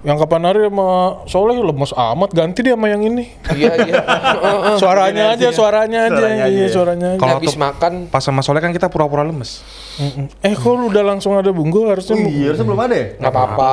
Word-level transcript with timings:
Yang 0.00 0.24
kapan 0.24 0.42
hari 0.48 0.60
sama 0.64 0.88
Soleh 1.28 1.60
lemes 1.60 1.92
amat 1.92 2.30
ganti 2.32 2.64
dia 2.64 2.72
sama 2.72 2.88
yang 2.88 3.04
ini. 3.04 3.28
Iya 3.52 3.72
iya. 3.84 3.94
Suaranya 4.80 5.36
aja, 5.36 5.52
suaranya 5.52 6.08
aja. 6.08 6.16
Suaranya 6.16 6.46
Iya, 6.48 6.64
aja. 6.64 6.72
suaranya 6.72 7.08
aja. 7.14 7.20
Kalau 7.20 7.36
Habis 7.36 7.54
makan 7.54 7.92
Pas 8.08 8.24
sama 8.24 8.40
Soleh 8.40 8.64
kan 8.64 8.72
kita 8.72 8.88
pura-pura 8.88 9.22
lemes. 9.22 9.60
Mm-mm. 10.00 10.32
Eh 10.40 10.56
kok 10.56 10.72
lu 10.72 10.88
udah 10.88 11.04
langsung 11.04 11.36
ada 11.36 11.52
bunggo 11.52 11.84
harusnya 11.84 12.16
Oh 12.16 12.24
iya, 12.24 12.48
harusnya 12.48 12.64
belum 12.64 12.80
ada 12.80 12.94
ya? 12.96 13.06
nggak 13.20 13.32
apa-apa. 13.32 13.72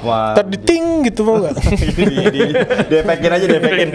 Wah. 0.00 0.32
Ntar 0.32 0.44
di 0.48 0.58
ting 0.58 1.04
gitu 1.04 1.20
mau 1.22 1.44
gak? 1.44 1.52
di, 2.00 2.04
di, 2.32 2.40
depekin 2.88 3.30
aja, 3.36 3.44
depekin. 3.44 3.88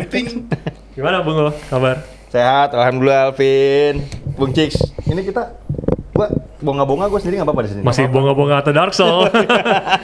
Gimana 0.96 1.26
Bung 1.26 1.34
Go? 1.34 1.50
Kabar? 1.66 2.05
Sehat, 2.30 2.72
alhamdulillah 2.72 3.34
Alvin. 3.34 4.05
Bung 4.38 4.54
Cix, 4.54 4.77
ini 5.04 5.26
kita 5.26 5.58
gua 6.22 6.30
bonga-bonga 6.62 7.10
gua 7.10 7.18
sendiri 7.18 7.42
nggak 7.42 7.50
apa-apa 7.50 7.62
di 7.66 7.70
sini. 7.74 7.82
Masih 7.82 8.06
bonga-bonga 8.06 8.62
atau 8.62 8.70
Dark 8.70 8.94
Soul? 8.94 9.26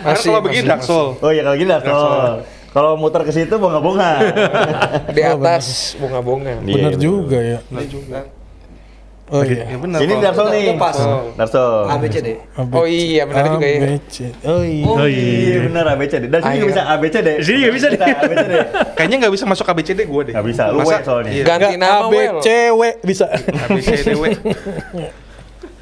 Masih, 0.02 0.34
kalau 0.34 0.42
begini 0.42 0.66
Dark 0.66 0.82
Soul. 0.82 1.14
Oh 1.22 1.30
iya 1.30 1.46
kalau 1.46 1.56
gini 1.56 1.70
Dark 1.70 1.86
Soul. 1.86 2.42
Kalau 2.74 2.92
muter 2.98 3.22
ke 3.26 3.32
situ 3.32 3.56
bonga-bonga. 3.58 4.10
Di 5.14 5.22
atas 5.22 5.94
bunga-bunga. 5.98 6.62
Iya, 6.62 6.74
Bener 6.74 6.94
bener. 6.94 7.02
juga 7.02 7.38
ya. 7.38 7.60
Oh 9.28 9.44
iya. 9.44 9.68
Ya 9.68 9.78
benar. 9.82 10.00
Ini 10.00 10.14
Dark 10.24 10.36
Soul 10.40 10.48
nih. 10.56 10.78
Pas. 10.80 10.98
Dark 11.36 11.52
Soul. 11.52 11.84
ABCD. 11.90 12.28
Oh 12.72 12.86
iya 12.88 13.24
benar 13.28 13.44
juga 13.60 13.68
ya. 13.68 13.80
ABC. 13.92 14.18
Oh 14.48 14.62
iya. 14.64 14.86
Oh 14.88 15.08
Iya 15.08 15.36
iya. 15.52 15.60
benar 15.68 15.84
ABCD. 15.96 16.24
Dan 16.32 16.40
sini 16.42 16.64
bisa 16.64 16.82
ABCD. 16.96 17.28
Di 17.42 17.46
sini 17.46 17.58
nggak 17.66 17.74
bisa 17.76 17.88
deh. 17.92 18.00
ABCD. 18.00 18.54
Kayaknya 18.96 19.16
nggak 19.26 19.34
bisa 19.36 19.44
masuk 19.46 19.66
ABCD 19.68 20.00
gue 20.08 20.22
deh. 20.32 20.34
Nggak 20.38 20.46
bisa, 20.48 20.64
lu 20.72 20.80
soalnya. 20.86 21.32
Iya. 21.34 21.44
Ganti 21.44 21.76
nama 21.76 22.08
A, 22.08 22.12
B, 22.12 22.16
Wel. 22.16 22.40
C, 22.40 22.48
W 22.72 22.82
bisa. 23.04 23.26
ABCD 23.68 24.10
W. 24.16 24.24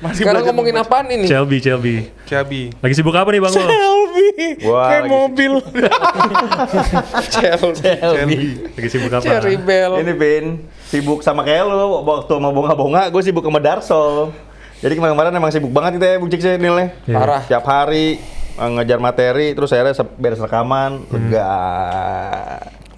Masih 0.05 0.21
Sekarang 0.21 0.41
ngomongin 0.45 0.73
membaca. 0.73 0.89
apaan 0.91 1.07
ini? 1.09 1.25
Shelby, 1.25 1.57
Shelby. 1.57 1.95
Cabi. 2.23 2.61
Lagi 2.77 2.93
sibuk 2.93 3.11
apa 3.11 3.25
nih 3.27 3.41
Bang 3.41 3.51
Go? 3.51 3.57
Selby. 3.57 4.27
Wah, 4.63 4.85
Kayak 4.85 5.01
lagi- 5.01 5.11
mobil. 5.11 5.51
Shelby. 7.33 8.39
Lagi 8.71 8.89
sibuk 8.89 9.11
apa? 9.11 9.23
Cherry 9.23 9.55
Bell. 9.57 9.91
Ini 9.99 10.13
Vin, 10.13 10.45
sibuk 10.85 11.19
sama 11.19 11.41
kayak 11.41 11.65
lu 11.65 11.75
waktu 12.03 12.33
mau 12.37 12.51
bonga-bonga, 12.51 13.09
gue 13.09 13.21
sibuk 13.21 13.41
sama 13.41 13.57
Dark 13.57 13.81
Soul. 13.81 14.31
Jadi 14.79 14.93
kemarin-kemarin 14.93 15.31
emang 15.33 15.49
sibuk 15.49 15.71
banget 15.71 15.97
kita 15.97 16.05
ya 16.05 16.17
Bung 16.19 16.29
ya 16.29 16.55
Nilnya. 16.55 16.87
Iya. 17.03 17.15
Parah. 17.15 17.41
Tiap 17.47 17.65
hari 17.65 18.19
eh, 18.55 18.69
ngejar 18.71 18.99
materi, 18.99 19.47
terus 19.51 19.71
akhirnya 19.71 19.95
beres 20.15 20.37
rekaman, 20.37 21.07
lega. 21.09 21.49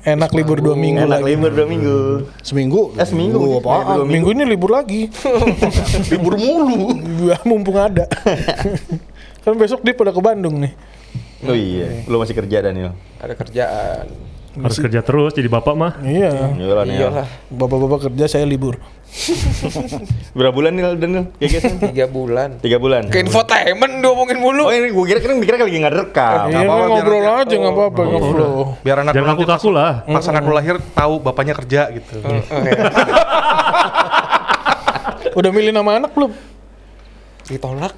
Enak 0.08 0.32
libur 0.32 0.64
dua 0.64 0.72
minggu 0.72 1.04
Enak 1.04 1.20
lagi. 1.20 1.36
libur 1.36 1.52
dua 1.52 1.68
minggu. 1.68 1.98
Seminggu. 2.40 2.96
Eh 2.96 3.04
seminggu. 3.04 3.60
Apaan? 3.60 3.84
apaan? 3.84 3.96
Dua 4.00 4.06
Minggu 4.08 4.30
ini 4.32 4.44
libur 4.48 4.72
lagi. 4.72 5.12
libur 6.16 6.40
mulu. 6.40 6.96
Ya, 7.28 7.36
mumpung 7.44 7.76
ada. 7.76 8.08
kan 9.44 9.52
besok 9.60 9.84
dia 9.84 9.92
pada 9.92 10.16
ke 10.16 10.22
Bandung 10.24 10.64
nih. 10.64 10.72
Oh 11.44 11.52
iya, 11.52 12.08
lu 12.08 12.24
masih 12.24 12.40
kerja 12.40 12.64
Daniel. 12.64 12.96
Ada 13.20 13.36
kerjaan. 13.36 14.08
Harus 14.58 14.78
kerja 14.78 15.00
terus 15.02 15.32
jadi 15.32 15.46
bapak 15.46 15.74
mah. 15.74 15.94
Iya. 16.02 16.54
Iyalah. 16.54 16.84
Iyalah. 16.84 17.26
Bapak-bapak 17.48 18.10
kerja 18.10 18.26
saya 18.28 18.46
libur. 18.46 18.82
Berapa 20.38 20.54
bulan 20.54 20.76
Nil 20.76 20.98
Daniel? 20.98 21.26
Tiga 21.38 22.06
bulan. 22.06 22.50
Tiga 22.60 22.78
bulan. 22.78 23.08
Ke 23.08 23.22
infotainment 23.22 24.02
diomongin 24.02 24.38
mulu. 24.38 24.68
Oh 24.68 24.74
ini 24.74 24.92
gue 24.92 25.06
kira 25.06 25.20
kira 25.20 25.34
mikirnya 25.34 25.64
lagi 25.64 25.78
nggak 25.78 25.94
direkam. 25.94 26.38
Iya, 26.48 26.58
apa-apa, 26.60 26.76
biar 26.76 26.90
ngobrol 26.90 27.22
nanti- 27.22 27.42
aja 27.42 27.56
nggak 27.56 27.74
apa-apa, 27.74 28.02
ngobrol. 28.04 28.54
Biar 28.82 28.98
anak 29.00 29.14
Jangan 29.16 29.30
kaku-kaku 29.34 29.68
pas- 29.68 29.78
lah. 29.78 29.92
Pas 30.06 30.26
anak 30.28 30.42
lu 30.44 30.54
lahir 30.54 30.76
tahu 30.92 31.14
bapaknya 31.20 31.54
kerja 31.56 31.82
gitu. 31.92 32.14
Oh, 32.20 32.34
iya. 32.36 32.74
Udah 35.38 35.52
milih 35.54 35.70
nama 35.70 36.02
anak 36.02 36.12
belum? 36.12 36.32
Ditolak. 37.48 37.94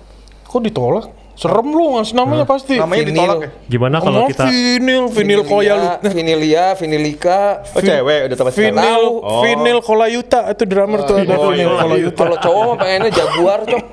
Kok 0.45 0.61
ditolak? 0.61 1.05
Serem 1.39 1.71
lu 1.71 1.95
ngasih 1.95 2.19
namanya 2.19 2.43
pasti. 2.43 2.75
Namanya 2.75 2.99
Vinil. 2.99 3.15
ditolak 3.15 3.37
ya? 3.39 3.49
Gimana 3.71 3.95
kalau 4.03 4.19
Oh, 4.19 4.27
kita 4.27 4.43
vinil, 4.51 5.07
vinil 5.07 5.41
koya 5.47 5.73
lu. 5.79 5.87
Vinilia, 6.11 6.75
Vinilika. 6.75 7.63
Oh 7.71 7.79
cewek 7.79 8.27
udah 8.27 8.35
tahu 8.35 8.49
Vinil. 8.51 9.03
Oh. 9.23 9.39
vinil 9.39 9.79
kolayuta 9.79 10.51
itu 10.51 10.67
drummer 10.67 10.99
tuh 11.07 11.23
ada 11.23 11.39
Oh, 11.39 11.55
vinil 11.55 11.79
kolayuta. 11.79 12.19
Kalau 12.27 12.37
cowok 12.43 12.61
mah 12.67 12.75
pengennya 12.75 13.11
Jaguar, 13.15 13.59
Cok. 13.63 13.83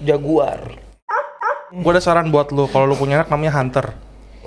Jaguar. 0.00 0.60
Gue 1.68 1.90
ada 1.92 2.00
saran 2.00 2.32
buat 2.32 2.48
lu, 2.56 2.64
kalau 2.72 2.88
lu 2.88 2.96
punya 2.96 3.20
anak 3.20 3.28
namanya 3.28 3.60
Hunter. 3.60 3.92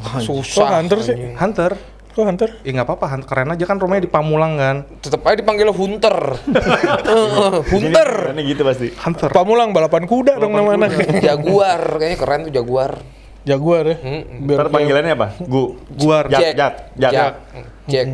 Kok 0.01 0.25
Susah. 0.25 0.81
Hunter 0.81 0.97
sih? 1.05 1.13
Hunter? 1.37 1.77
Kok 2.11 2.27
Hunter? 2.27 2.49
Ya 2.67 2.71
nggak 2.75 2.87
apa-apa, 2.91 3.05
Hunter. 3.07 3.27
keren 3.31 3.49
aja 3.55 3.63
kan 3.63 3.79
rumahnya 3.79 4.03
di 4.03 4.11
Pamulang 4.11 4.59
kan. 4.59 4.83
Tetep 4.99 5.23
aja 5.23 5.35
dipanggil 5.39 5.71
Hunter. 5.71 6.17
Heeh, 6.43 7.55
Hunter. 7.71 8.09
Ini 8.35 8.41
gitu 8.51 8.61
pasti. 8.67 8.91
Hunter. 8.91 9.31
Pamulang 9.31 9.71
balapan 9.71 10.03
kuda 10.03 10.35
dong 10.35 10.51
nama 10.51 10.75
anaknya. 10.75 11.07
Jaguar, 11.31 11.95
kayaknya 11.95 12.17
keren 12.19 12.39
tuh 12.51 12.53
Jaguar. 12.53 12.99
Jaguar 13.47 13.83
ya. 13.87 13.97
Hmm. 14.03 14.23
Biar 14.43 14.57
Ntar 14.59 14.67
panggilannya 14.69 15.13
apa? 15.15 15.27
Gu. 15.39 15.63
Guar. 15.97 16.25
Jak, 16.29 16.51
jak, 16.53 16.73
jak. 16.99 17.11
Jak. 17.87 18.07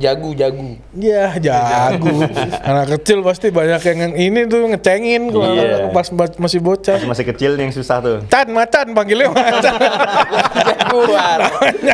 Jagu, 0.00 0.32
jagu. 0.32 0.80
Ya 0.96 1.36
jago. 1.36 2.24
Anak 2.64 2.96
kecil 2.96 3.20
pasti 3.20 3.52
banyak 3.52 3.84
yang 3.84 4.16
ini 4.16 4.48
tuh 4.48 4.64
ngecengin 4.66 5.28
kalau 5.28 5.52
Iya. 5.52 5.92
anak 5.92 5.92
pas 5.92 6.08
masih 6.40 6.58
bocah. 6.58 7.04
Masih 7.04 7.28
kecil 7.28 7.60
nih 7.60 7.68
yang 7.68 7.74
susah 7.76 8.00
tuh. 8.00 8.16
Chan, 8.26 8.48
macan 8.48 8.96
panggilnya 8.96 9.28
macan. 9.28 9.76
Jaguar. 10.56 11.40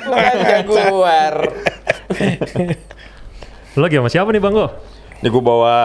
Bukan 0.07 0.37
Jaguar. 0.47 1.35
lu 3.75 3.83
lagi 3.83 3.97
sama 3.99 4.09
siapa 4.09 4.31
nih 4.31 4.41
Bang 4.41 4.55
Go? 4.55 4.71
Ini 5.17 5.33
gue 5.33 5.43
bawa 5.43 5.77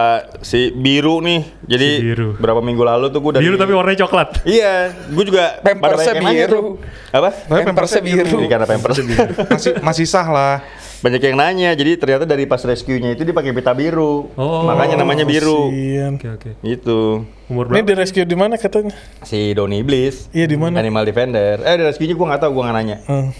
si 0.44 0.70
biru 0.70 1.18
nih. 1.18 1.40
Jadi 1.64 1.88
Si 1.98 2.04
biru. 2.04 2.28
berapa 2.36 2.60
minggu 2.60 2.84
lalu 2.84 3.08
tuh 3.08 3.18
gue 3.18 3.32
dari 3.34 3.42
Biru 3.42 3.56
tapi 3.56 3.72
warnanya 3.72 4.04
coklat. 4.04 4.44
Iya, 4.44 4.92
gue 5.08 5.24
juga 5.24 5.56
Pampersnya 5.58 6.20
biru. 6.20 6.76
Apa? 7.10 7.30
Pampersnya 7.48 8.04
biru. 8.04 8.38
Ini 8.38 8.46
karena 8.46 8.66
pampers 8.68 9.00
biru. 9.00 9.26
Masih 9.48 9.72
masih 9.80 10.06
sah 10.06 10.28
lah. 10.28 10.56
Banyak 11.02 11.18
yang 11.18 11.34
nanya, 11.34 11.74
jadi 11.74 11.98
ternyata 11.98 12.22
dari 12.22 12.46
pas 12.46 12.62
rescue-nya 12.62 13.18
itu 13.18 13.26
dia 13.26 13.34
pakai 13.34 13.50
pita 13.50 13.74
biru. 13.74 14.30
Oh. 14.38 14.62
Makanya 14.62 15.02
namanya 15.02 15.26
biru. 15.26 15.66
Oke 16.14 16.28
oke. 16.30 16.50
Gitu. 16.62 17.26
Umur 17.50 17.66
Ini 17.74 17.82
berapa? 17.82 17.88
di 17.90 17.94
rescue 17.98 18.22
di 18.22 18.38
mana 18.38 18.54
katanya? 18.54 18.94
Si 19.26 19.50
Doni 19.50 19.82
Iblis. 19.82 20.30
Iya 20.30 20.46
di 20.46 20.54
mana? 20.54 20.78
Animal 20.78 21.02
Defender. 21.02 21.58
Eh, 21.58 21.74
di 21.74 21.82
rescue-nya 21.90 22.14
gue 22.14 22.26
nggak 22.30 22.40
tahu, 22.46 22.50
gue 22.54 22.62
nggak 22.62 22.76
nanya. 22.78 22.96
Hmm. 23.10 23.34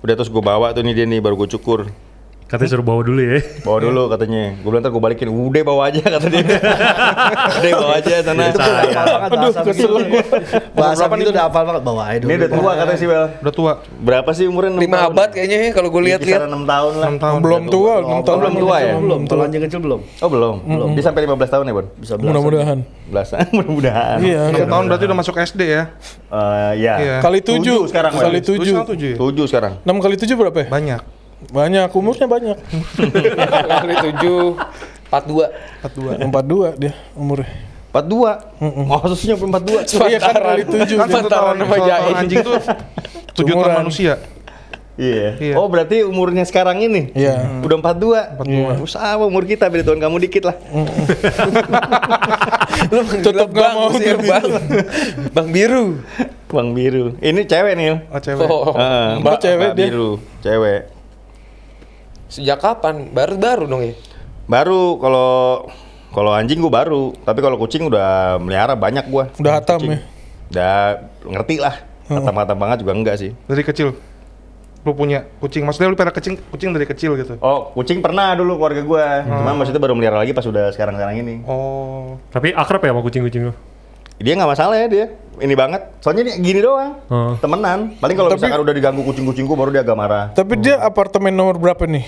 Udah 0.00 0.14
terus 0.16 0.32
gue 0.32 0.40
bawa 0.40 0.72
tuh 0.72 0.80
nih 0.82 0.94
dia 0.96 1.06
nih 1.06 1.20
baru 1.20 1.36
gue 1.36 1.52
cukur. 1.52 1.92
Katanya 2.52 2.68
suruh 2.68 2.84
bawa 2.84 3.00
dulu 3.00 3.16
ya. 3.16 3.40
Bawa 3.64 3.78
dulu 3.80 4.02
katanya. 4.12 4.52
Gue 4.60 4.68
bilang 4.68 4.84
ntar 4.84 4.92
gue 4.92 5.00
balikin. 5.00 5.28
Udah 5.32 5.62
bawa 5.64 5.88
aja 5.88 6.04
kata 6.04 6.26
dia. 6.28 6.44
Udah 7.64 7.72
bawa 7.80 7.94
aja 7.96 8.14
sana. 8.20 8.44
Aduh, 9.24 9.52
kesel 9.64 9.92
gue. 10.04 10.20
Bahasa 10.76 11.08
Berapa 11.08 11.16
itu 11.16 11.24
nih? 11.24 11.32
udah 11.32 11.42
hafal 11.48 11.62
banget 11.64 11.82
bawa 11.82 12.02
aja 12.12 12.24
Ini 12.28 12.34
udah 12.36 12.50
tua 12.52 12.70
katanya 12.76 12.98
sih 13.00 13.08
Bel. 13.08 13.24
Udah 13.40 13.54
tua. 13.56 13.72
Berapa 14.04 14.30
sih 14.36 14.44
umurnya? 14.44 14.76
Enam 14.76 14.84
Lima 14.84 14.96
tahun? 15.00 15.12
abad 15.16 15.28
kayaknya 15.32 15.56
ya 15.64 15.70
kalau 15.72 15.88
gue 15.88 16.02
lihat-lihat. 16.12 16.40
Kisaran 16.44 16.60
6 16.60 16.68
tahun 16.76 16.92
lah. 16.92 17.08
6 17.08 17.24
tahun. 17.24 17.38
Belum 17.40 17.62
tua, 17.72 17.92
6 18.04 18.20
tahun 18.28 18.38
belum 18.44 18.54
tua 18.60 18.76
ya? 18.76 18.92
belum 19.00 19.20
kalau 19.24 19.42
anjing 19.48 19.62
kecil 19.64 19.80
belum 19.80 20.00
Oh 20.20 20.28
belum? 20.28 20.54
Belum. 20.68 20.88
Dia 20.92 21.04
sampai 21.08 21.20
15 21.24 21.54
tahun 21.56 21.64
ya, 21.64 21.72
Bon? 21.72 21.86
bisa 21.96 22.12
belasan 22.20 22.28
Mudah-mudahan. 22.36 22.78
Belasan, 23.08 23.44
mudah-mudahan. 23.56 24.18
Iya. 24.20 24.40
6 24.60 24.68
tahun 24.68 24.84
berarti 24.92 25.04
udah 25.08 25.16
masuk 25.16 25.34
SD 25.40 25.60
ya? 25.64 25.82
Eh, 26.28 26.72
ya. 26.84 26.94
Iya. 27.00 27.16
Kali 27.24 27.40
tujuh. 27.40 27.88
sekarang, 27.88 28.12
Kali 28.12 28.36
Bel. 28.36 28.44
Tujuh 28.44 28.60
tujuh. 28.60 28.76
sekarang 28.76 28.90
tujuh 28.92 29.08
ya? 29.08 29.16
7 29.16 29.48
sekarang. 29.48 29.72
6 29.88 30.04
kali 30.04 30.14
tujuh 30.20 30.36
berapa 30.36 30.58
ya? 30.60 30.68
Banyak. 30.68 31.21
Banyak, 31.50 31.90
umurnya 31.90 32.26
banyak. 32.30 32.56
Kali 33.82 33.94
tujuh, 34.12 34.54
empat 35.10 35.22
dua. 35.26 35.46
42. 35.82 36.30
42 36.30 36.80
dia 36.80 36.92
umurnya. 37.18 37.50
42. 37.92 38.88
Maksudnya 38.88 39.36
sampai 39.36 39.60
42. 39.60 40.08
Iya 40.08 40.18
kan 40.22 40.34
kali 40.38 40.62
tujuh. 40.64 40.96
Kan 40.96 41.08
dia. 41.10 41.16
satu 41.18 41.28
tahun 41.28 41.54
anjing 42.16 42.40
tuh 42.40 42.56
7 43.36 43.48
tahun 43.48 43.74
manusia. 43.84 44.14
Iya. 45.00 45.40
Iya. 45.40 45.54
Oh, 45.56 45.72
berarti 45.72 46.04
umurnya 46.04 46.44
sekarang 46.44 46.84
ini? 46.84 47.16
Iya. 47.16 47.64
Udah 47.64 47.80
42. 47.80 48.84
42. 48.84 48.92
Sama 48.92 49.24
umur 49.24 49.48
kita, 49.48 49.64
beda 49.72 49.88
tahun 49.88 50.04
kamu 50.04 50.16
dikit 50.20 50.52
lah. 50.52 50.56
Lu 52.92 53.00
manggil 53.00 53.24
Tetep 53.24 53.48
nggak 53.48 53.70
bang, 53.72 53.76
mau 53.76 53.88
usir 53.88 54.16
bang. 54.20 54.44
Bang 55.36 55.48
biru. 55.48 55.96
Bang 56.52 56.76
biru. 56.76 57.16
Ini 57.24 57.40
cewek 57.48 57.72
nih. 57.72 58.04
Oh 58.12 58.20
cewek. 58.20 58.44
Oh, 58.44 58.76
Heeh, 58.76 59.08
Mbak 59.24 59.36
cewek 59.40 59.70
dia. 59.72 59.88
biru, 59.88 60.10
cewek. 60.44 60.91
Sejak 62.32 62.64
kapan? 62.64 63.12
Baru-baru 63.12 63.68
dong 63.68 63.82
ya? 63.84 63.92
Baru 64.48 64.96
kalau 64.96 65.30
kalau 66.12 66.32
anjing 66.32 66.60
gua 66.60 66.84
baru, 66.84 67.12
tapi 67.24 67.40
kalau 67.40 67.56
kucing 67.60 67.88
udah 67.88 68.36
melihara 68.40 68.72
banyak 68.72 69.04
gua. 69.08 69.28
Udah 69.36 69.60
hatam 69.60 69.80
Kucing. 69.80 69.92
ya? 69.92 70.00
Udah 70.52 70.74
ngerti 71.28 71.56
lah. 71.60 71.74
Hatam-hatam 72.08 72.56
banget 72.56 72.76
juga 72.84 72.92
enggak 72.92 73.16
sih. 73.20 73.30
Dari 73.48 73.64
kecil. 73.64 73.96
Lu 74.82 74.92
punya 74.92 75.24
kucing. 75.38 75.62
Maksudnya 75.64 75.88
lu 75.88 75.96
pelihara 75.96 76.12
kucing 76.12 76.36
kucing 76.52 76.74
dari 76.76 76.84
kecil 76.84 77.16
gitu. 77.16 77.40
Oh, 77.40 77.72
kucing 77.72 78.04
pernah 78.04 78.36
dulu 78.36 78.60
keluarga 78.60 78.82
gua. 78.84 79.06
Cuma 79.24 79.52
maksudnya 79.56 79.80
baru 79.80 79.94
melihara 79.96 80.20
lagi 80.20 80.32
pas 80.32 80.44
udah 80.44 80.72
sekarang-sekarang 80.72 81.16
ini. 81.22 81.34
Oh. 81.48 82.20
Tapi 82.28 82.52
akrab 82.52 82.82
ya 82.84 82.92
sama 82.92 83.00
kucing-kucing 83.00 83.48
lu? 83.48 83.54
Dia 84.20 84.32
nggak 84.36 84.50
masalah 84.50 84.76
ya 84.76 84.86
dia. 84.88 85.06
Ini 85.40 85.54
banget. 85.56 85.82
Soalnya 86.04 86.28
dia 86.28 86.36
gini 86.38 86.60
doang. 86.60 87.00
Oh. 87.08 87.34
Temenan. 87.40 87.96
Paling 87.96 88.16
kalau 88.16 88.28
misalkan 88.30 88.60
udah 88.60 88.74
diganggu 88.76 89.02
kucing-kucing 89.02 89.48
gua 89.48 89.56
baru 89.56 89.70
dia 89.72 89.82
agak 89.82 89.96
marah. 89.96 90.24
Tapi 90.36 90.60
dia 90.60 90.76
apartemen 90.78 91.32
nomor 91.32 91.56
berapa 91.56 91.88
nih? 91.88 92.04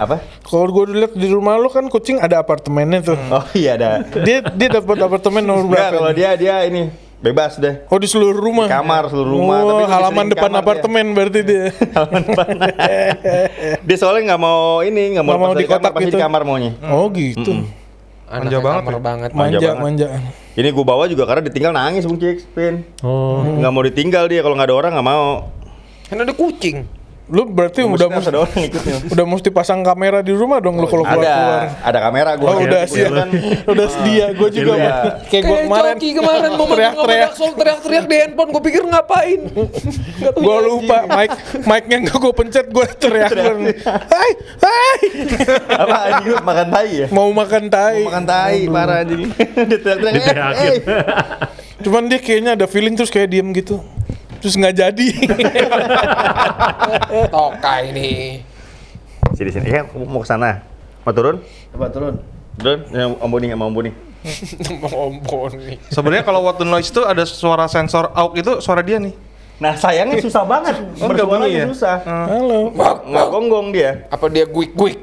Apa? 0.00 0.24
Kalau 0.42 0.72
gue 0.72 1.04
lihat 1.04 1.12
di 1.12 1.28
rumah 1.28 1.60
lu 1.60 1.68
kan 1.68 1.84
kucing 1.86 2.16
ada 2.16 2.40
apartemennya 2.40 3.12
tuh. 3.12 3.18
Oh 3.28 3.44
iya 3.52 3.76
ada. 3.76 4.00
Dia 4.24 4.40
dia 4.40 4.68
dapat 4.72 4.96
apartemen 5.04 5.44
nomor 5.44 5.68
berapa? 5.68 6.00
kalau 6.00 6.10
dia 6.16 6.32
dia 6.34 6.64
ini 6.64 6.88
bebas 7.22 7.60
deh. 7.60 7.86
Oh 7.86 8.00
di 8.00 8.08
seluruh 8.10 8.40
rumah. 8.40 8.66
Kamar 8.66 9.06
seluruh 9.12 9.30
rumah. 9.30 9.58
Oh, 9.62 9.68
tapi 9.78 9.84
halaman 9.86 10.26
depan 10.32 10.50
kamar 10.50 10.58
dia. 10.58 10.64
apartemen 10.64 11.04
berarti 11.14 11.40
dia. 11.46 11.64
Halaman 11.94 12.22
depan. 12.24 12.54
dia 13.86 13.96
soalnya 14.00 14.34
nggak 14.34 14.42
mau 14.42 14.82
ini, 14.82 15.02
nggak 15.14 15.24
mau, 15.28 15.32
Nggak 15.36 15.42
mau 15.44 15.54
di 15.54 15.66
kotak 15.68 15.80
kamar, 15.84 15.92
pasti 15.94 16.08
gitu. 16.10 16.16
di 16.18 16.22
kamar 16.24 16.42
maunya. 16.42 16.72
Oh 16.90 17.06
gitu. 17.12 17.52
Anaknya 18.32 18.60
banget 18.64 18.82
ya. 18.88 18.98
banget. 18.98 19.30
Manja 19.36 19.58
Manja, 19.60 19.68
banget. 19.68 19.82
manja. 19.84 20.06
Ini 20.52 20.68
gue 20.72 20.84
bawa 20.84 21.04
juga 21.04 21.24
karena 21.28 21.42
ditinggal 21.44 21.72
nangis 21.72 22.08
Bung 22.08 22.16
Cik, 22.16 22.56
Pin. 22.56 22.74
Oh, 23.04 23.44
Nggak 23.44 23.72
mau 23.72 23.84
ditinggal 23.84 24.24
dia 24.26 24.40
kalau 24.40 24.56
nggak 24.56 24.68
ada 24.72 24.76
orang 24.76 24.92
nggak 24.96 25.08
mau. 25.08 25.52
Kan 26.08 26.16
ada 26.18 26.32
kucing. 26.32 26.88
Lu 27.32 27.48
berarti 27.48 27.80
udah 27.80 28.12
mesti, 28.12 28.28
ada 28.28 28.44
orang 28.44 28.60
ikutnya. 28.60 28.96
udah 29.16 29.24
mesti 29.24 29.48
pasang 29.48 29.80
kamera 29.80 30.20
di 30.20 30.36
rumah 30.36 30.60
dong 30.60 30.76
lu 30.76 30.84
kalau 30.84 31.00
keluar 31.08 31.24
keluar. 31.24 31.60
Ada, 31.64 31.88
ada 31.88 31.98
kamera 32.04 32.30
gue. 32.36 32.44
Oh 32.44 32.60
udah 32.60 32.82
siap, 32.84 33.12
udah 33.64 33.86
sedia. 33.88 34.26
Gue 34.36 34.48
juga 34.52 34.72
Iya. 34.76 34.92
kayak 35.26 35.42
gue 35.42 35.56
Kayak 35.56 35.64
kemarin. 35.64 35.94
Coki 35.96 36.08
kemarin 36.12 36.50
mau 36.52 36.66
teriak-teriak. 36.68 37.30
teriak 37.32 37.54
teriak-teriak 37.56 38.04
di 38.04 38.16
handphone. 38.20 38.50
Gue 38.52 38.62
pikir 38.62 38.82
ngapain? 38.84 39.40
Gue 40.44 40.58
lupa 40.60 40.98
mic 41.08 41.30
mic-nya 41.64 41.96
nggak 42.04 42.16
gue 42.16 42.32
pencet 42.36 42.66
gue 42.68 42.86
teriak. 42.94 43.30
Hai, 43.32 44.30
hai. 44.60 44.98
Apa 45.72 45.96
anjing 46.06 46.28
lu 46.28 46.36
makan 46.38 46.66
tai 46.68 46.88
ya? 46.92 47.06
Mau 47.08 47.28
makan 47.32 47.64
tai. 47.66 47.96
Mau 47.96 48.12
makan 48.12 48.24
tai, 48.28 48.58
parah 48.68 48.96
anjing. 49.02 49.22
dia 49.72 49.78
teriak-teriak. 49.80 50.52
"Eh, 50.54 50.76
eh." 50.78 51.02
Cuman 51.82 52.06
dia 52.06 52.20
kayaknya 52.20 52.54
ada 52.54 52.66
feeling 52.68 52.94
terus 52.94 53.10
kayak 53.10 53.32
diem 53.32 53.50
gitu. 53.50 53.80
Terus 54.42 54.58
nggak 54.58 54.74
jadi. 54.74 55.06
Toka 57.32 57.74
ini. 57.86 58.42
Sini 59.38 59.50
sini. 59.54 59.70
Ya, 59.70 59.86
mau 59.86 60.18
ke 60.18 60.26
sana. 60.26 60.66
Mau 61.06 61.14
turun? 61.14 61.38
Coba 61.70 61.86
turun. 61.94 62.18
Turun. 62.58 62.78
Ya, 62.90 63.06
Om 63.06 63.30
Boni 63.30 63.54
nggak 63.54 63.58
mau 63.62 63.70
Om 63.70 63.74
Boni. 63.78 63.90
Nih. 64.22 65.78
Sebenarnya 65.90 66.24
kalau 66.26 66.46
the 66.54 66.66
noise 66.66 66.90
itu 66.90 67.02
ada 67.02 67.26
suara 67.26 67.66
sensor 67.70 68.10
AUX 68.14 68.34
itu 68.38 68.52
suara 68.62 68.82
dia 68.82 68.98
nih. 68.98 69.14
Nah 69.62 69.78
sayangnya 69.78 70.18
susah 70.18 70.42
banget. 70.42 70.74
Oh, 70.98 71.06
Bersuara 71.06 71.46
bunyi 71.46 71.62
ya? 71.62 71.66
susah. 71.70 71.96
Halo. 72.02 72.74
Nggak 73.06 73.26
gonggong 73.30 73.68
dia. 73.70 74.06
Apa 74.10 74.26
dia 74.26 74.46
guik 74.46 74.74
guik? 74.74 74.98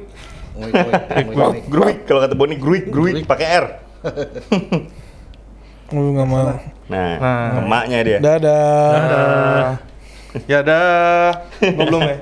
Wait. 0.60 1.64
Gruik. 1.68 2.04
Kalau 2.04 2.20
kata 2.20 2.36
Boni 2.36 2.60
gruik, 2.60 2.92
gruik 2.92 3.24
pakai 3.24 3.46
R. 3.60 3.66
Lu 5.90 6.14
nggak 6.14 6.28
mau. 6.28 6.46
Nah, 6.90 7.12
Nah. 7.18 7.62
emaknya 7.62 7.98
dia. 8.02 8.18
Dadah. 8.18 9.78
Ya 10.46 10.58
dah. 10.62 11.42
Gua 11.58 11.84
belum 11.86 12.02
ya. 12.06 12.16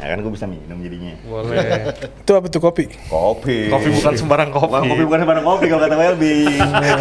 Nah, 0.00 0.06
kan 0.16 0.18
gue 0.24 0.32
bisa 0.32 0.46
minum 0.48 0.80
jadinya. 0.80 1.12
Boleh. 1.28 1.92
Itu 2.24 2.32
apa 2.32 2.46
tuh 2.48 2.62
kopi? 2.62 2.88
Kopi. 3.10 3.68
Kopi 3.68 3.88
bukan 3.92 4.12
sembarang 4.16 4.48
kopi. 4.48 4.88
kopi 4.88 5.02
bukan 5.04 5.18
sembarang 5.20 5.44
kopi 5.44 5.64
kalau 5.68 5.82
kata 5.84 5.96
Welby. 5.98 6.36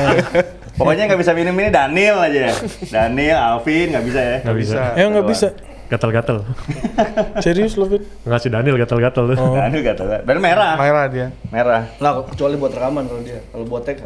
Pokoknya 0.80 1.07
nggak 1.07 1.19
bisa 1.24 1.31
minum 1.31 1.56
ini 1.56 1.71
Daniel 1.71 2.19
aja. 2.19 2.51
Daniel, 2.92 3.38
Alvin 3.39 3.95
nggak 3.95 4.06
bisa 4.06 4.19
ya. 4.19 4.38
nggak 4.44 4.57
bisa. 4.60 4.80
Ya 5.00 5.06
nggak 5.07 5.27
bisa. 5.31 5.48
Gatal-gatal. 5.89 6.45
Serius 7.44 7.74
lo 7.80 7.89
Vin? 7.89 8.04
Nggak 8.27 8.39
si 8.44 8.48
Daniel 8.51 8.75
gatal-gatal 8.77 9.24
tuh. 9.33 9.38
Oh. 9.42 9.56
Daniel 9.57 9.95
tahu. 9.95 10.07
Dan 10.21 10.38
merah. 10.38 10.75
Merah 10.77 11.06
dia. 11.10 11.27
Merah. 11.50 11.89
Nah, 11.98 12.21
kecuali 12.27 12.60
buat 12.60 12.75
rekaman 12.75 13.10
kalau 13.10 13.21
dia. 13.24 13.39
Kalau 13.50 13.66
buat 13.66 13.88
tag 13.88 14.06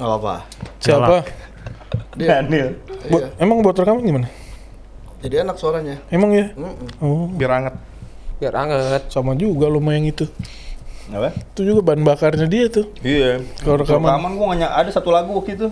Enggak 0.00 0.08
apa-apa. 0.16 0.34
Siapa? 0.80 1.16
Dia 2.16 2.40
Daniel. 2.40 2.68
Buat, 3.12 3.22
emang 3.36 3.56
buat 3.60 3.76
rekaman 3.76 4.00
gimana? 4.00 4.28
jadi 5.20 5.44
enak 5.44 5.60
suaranya. 5.60 6.00
Emang 6.08 6.32
ya? 6.32 6.48
Mm-mm. 6.56 6.88
Oh, 7.04 7.28
Biar 7.36 7.52
anget. 7.60 7.74
Biar 8.40 8.56
anget. 8.56 9.12
sama 9.12 9.36
juga 9.36 9.68
yang 9.68 10.08
itu. 10.08 10.24
Apa? 11.12 11.36
Itu 11.36 11.60
juga 11.68 11.84
bahan 11.84 12.00
bakarnya 12.00 12.48
dia 12.48 12.72
tuh. 12.72 12.88
Iya. 13.04 13.44
Kalau 13.60 13.84
rekaman. 13.84 14.08
rekaman 14.08 14.32
gue 14.40 14.46
nggak 14.64 14.72
ada 14.80 14.88
satu 14.88 15.12
lagu 15.12 15.36
waktu 15.36 15.60
itu. 15.60 15.68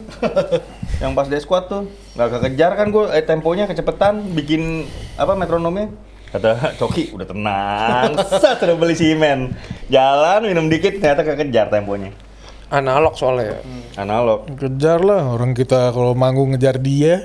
yang 1.02 1.14
pas 1.14 1.30
day 1.30 1.38
squad 1.38 1.70
tuh 1.70 1.86
nggak 2.18 2.28
kekejar 2.38 2.74
kan 2.74 2.90
gue 2.90 3.04
eh, 3.14 3.22
temponya 3.22 3.70
kecepetan 3.70 4.34
bikin 4.34 4.82
apa 5.14 5.38
metronomnya 5.38 5.94
kata 6.34 6.74
Coki 6.76 7.14
udah 7.14 7.26
tenang 7.26 8.18
set 8.42 8.58
udah 8.66 8.76
beli 8.76 8.98
simen 8.98 9.54
jalan 9.86 10.44
minum 10.44 10.66
dikit 10.66 10.98
ternyata 10.98 11.22
kekejar 11.22 11.70
temponya 11.70 12.10
Analog 12.68 13.16
soalnya. 13.16 13.64
analog 13.96 14.44
Kejar 14.60 15.00
lah 15.00 15.32
orang 15.32 15.56
kita 15.56 15.88
kalau 15.88 16.12
manggung 16.12 16.52
ngejar 16.52 16.76
dia. 16.76 17.24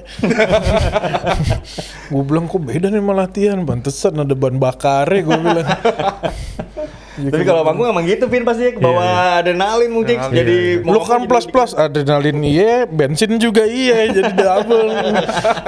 gue 2.12 2.24
bilang 2.24 2.48
kok 2.48 2.64
beda 2.64 2.88
nih 2.88 3.04
sama 3.04 3.12
latihan. 3.12 3.60
Pantesan 3.68 4.24
ada 4.24 4.32
ban 4.40 4.56
bakarnya 4.56 5.20
gue 5.20 5.38
bilang. 5.44 5.68
tapi 7.34 7.44
kalau 7.46 7.62
manggung 7.68 7.92
emang 7.92 8.08
gitu 8.08 8.26
Vin 8.32 8.42
pasti 8.48 8.74
ke 8.74 8.82
bawah 8.82 9.38
adrenalin 9.38 9.92
mungkin 9.92 10.18
Adrenalin. 10.18 10.40
jadi 10.40 10.58
Lu 10.82 10.98
mau 10.98 11.06
kan 11.06 11.22
apa 11.22 11.30
plus 11.30 11.46
jadi 11.46 11.54
plus 11.54 11.72
adrenalin 11.78 12.38
iya, 12.42 12.76
bensin 12.88 13.36
juga 13.36 13.68
iya, 13.68 14.10
jadi 14.10 14.32
double. 14.34 14.88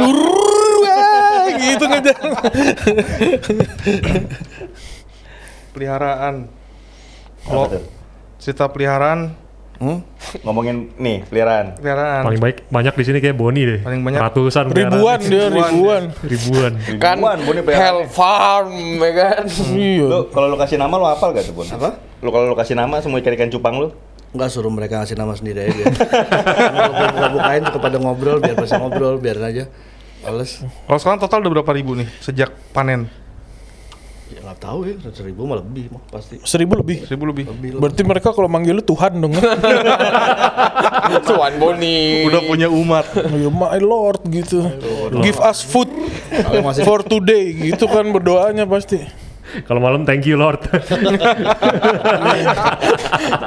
Urr, 0.02 0.74
wah, 0.82 1.46
gitu 1.54 1.84
ngejar. 1.86 2.24
Peliharaan. 5.76 6.48
Kalau 7.46 7.68
cerita 8.42 8.66
peliharaan, 8.72 9.45
Hmm? 9.76 10.00
ngomongin 10.48 10.96
nih 10.96 11.28
peliharaan 11.28 11.76
peliharaan. 11.76 12.24
Paling 12.24 12.42
baik 12.42 12.58
banyak 12.72 12.94
di 12.96 13.04
sini 13.04 13.18
kayak 13.20 13.36
Boni 13.36 13.62
deh. 13.68 13.80
Paling 13.84 14.02
banyak. 14.08 14.20
Ratusan 14.24 14.66
Ribuan 14.72 15.20
dia, 15.20 15.46
ribuan. 15.52 16.04
Ribuan. 16.24 16.72
Kan 16.96 17.20
Ribuan, 17.20 17.38
Boni 17.44 17.60
peliharaan. 17.60 17.84
Hell 17.84 18.00
Farm, 18.08 18.72
ya 19.00 19.12
kan? 19.12 19.44
Iya. 19.76 20.08
lu 20.08 20.20
kalau 20.32 20.48
lu 20.52 20.58
kasih 20.58 20.78
nama 20.80 20.96
lu 20.96 21.06
hafal 21.08 21.36
gak 21.36 21.44
tuh 21.48 21.56
Bon? 21.56 21.68
Apa? 21.68 22.00
lu 22.24 22.30
kalau 22.32 22.46
lu 22.48 22.56
kasih 22.56 22.76
nama 22.80 23.04
semua 23.04 23.20
ikan-ikan 23.20 23.52
cupang 23.52 23.76
lu 23.78 23.90
Enggak 24.36 24.52
suruh 24.52 24.68
mereka 24.68 25.00
ngasih 25.00 25.16
nama 25.16 25.32
sendiri 25.32 25.72
aja. 25.72 25.86
Buka-bukain 27.16 27.62
suka 27.72 27.80
pada 27.80 27.98
ngobrol, 28.04 28.44
biar 28.44 28.60
pasti 28.60 28.76
ngobrol, 28.76 29.16
biarin 29.16 29.48
aja. 29.48 29.64
Males. 30.28 30.60
Kalau 30.60 31.00
sekarang 31.00 31.20
total 31.24 31.40
udah 31.40 31.52
berapa 31.56 31.72
ribu 31.72 31.96
nih 31.96 32.12
sejak 32.20 32.52
panen? 32.76 33.08
Ya 34.26 34.42
nggak 34.42 34.58
tahu 34.58 34.90
ya, 34.90 34.98
seribu 35.14 35.46
mah 35.46 35.62
lebih 35.62 35.94
mah 35.94 36.02
pasti. 36.10 36.42
Seribu 36.42 36.82
lebih. 36.82 37.06
Seribu 37.06 37.30
lebih. 37.30 37.46
Lebih. 37.46 37.70
Berarti 37.78 38.02
mereka 38.02 38.34
kalau 38.34 38.50
manggil 38.50 38.82
lu 38.82 38.84
Tuhan 38.84 39.22
dong. 39.22 39.38
Tuan 41.30 41.54
Boni. 41.62 42.26
Udah 42.26 42.42
punya 42.42 42.66
umat. 42.66 43.06
Ya, 43.14 43.50
my 43.54 43.78
Lord 43.78 44.26
gitu. 44.34 44.66
Give 45.22 45.38
us 45.38 45.62
food 45.62 45.94
for 46.82 47.06
today 47.06 47.54
gitu 47.54 47.86
kan 47.86 48.10
berdoanya 48.10 48.66
pasti. 48.66 49.26
Kalau 49.64 49.80
malam 49.80 50.04
thank 50.04 50.26
you 50.28 50.36
Lord. 50.36 50.60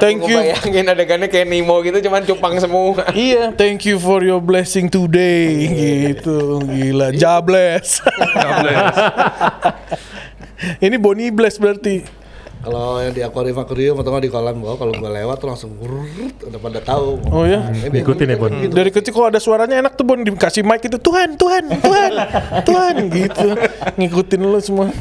Thank 0.01 0.25
you. 0.25 0.39
bayangin 0.39 0.87
adegannya 0.89 1.27
kayak 1.29 1.45
Nemo 1.45 1.83
gitu 1.85 1.99
cuman 2.09 2.23
cupang 2.25 2.55
semua. 2.57 3.05
Iya, 3.13 3.53
thank 3.53 3.85
you 3.85 4.01
for 4.01 4.23
your 4.23 4.41
blessing 4.41 4.89
today 4.89 5.69
gitu. 6.09 6.63
Gila, 6.65 7.13
jobless. 7.13 8.01
Ini 10.77 10.95
Bonnie 10.95 11.29
bless 11.29 11.55
berarti. 11.55 12.03
kalau 12.59 12.99
yang 12.99 13.15
di 13.15 13.23
akuarium 13.23 13.55
akuarium 13.55 13.95
atau 13.95 14.11
nggak 14.11 14.23
di 14.27 14.29
kolam 14.29 14.59
bawah 14.59 14.75
kalau 14.75 14.91
gua 14.93 15.07
lewat 15.09 15.39
tuh 15.39 15.47
langsung 15.47 15.71
wurut, 15.79 16.35
udah 16.43 16.59
pada 16.59 16.79
tahu. 16.81 17.15
Oh 17.31 17.47
ya. 17.47 17.71
Ini 17.71 18.03
Ikutin 18.03 18.27
ya, 18.27 18.35
Bon. 18.35 18.51
gitu. 18.51 18.75
Dari 18.75 18.91
kecil 18.91 19.15
kalau 19.15 19.27
ada 19.27 19.39
suaranya 19.39 19.79
enak 19.79 19.95
tuh 19.95 20.03
Bon 20.03 20.19
dikasih 20.19 20.61
mic 20.61 20.83
itu 20.83 20.99
Tuhan, 20.99 21.39
Tuhan, 21.39 21.71
Tuhan, 21.79 22.11
Tuhan 22.67 22.95
gitu. 23.09 23.47
Ngikutin 23.95 24.41
lu 24.41 24.59
semua. 24.59 24.91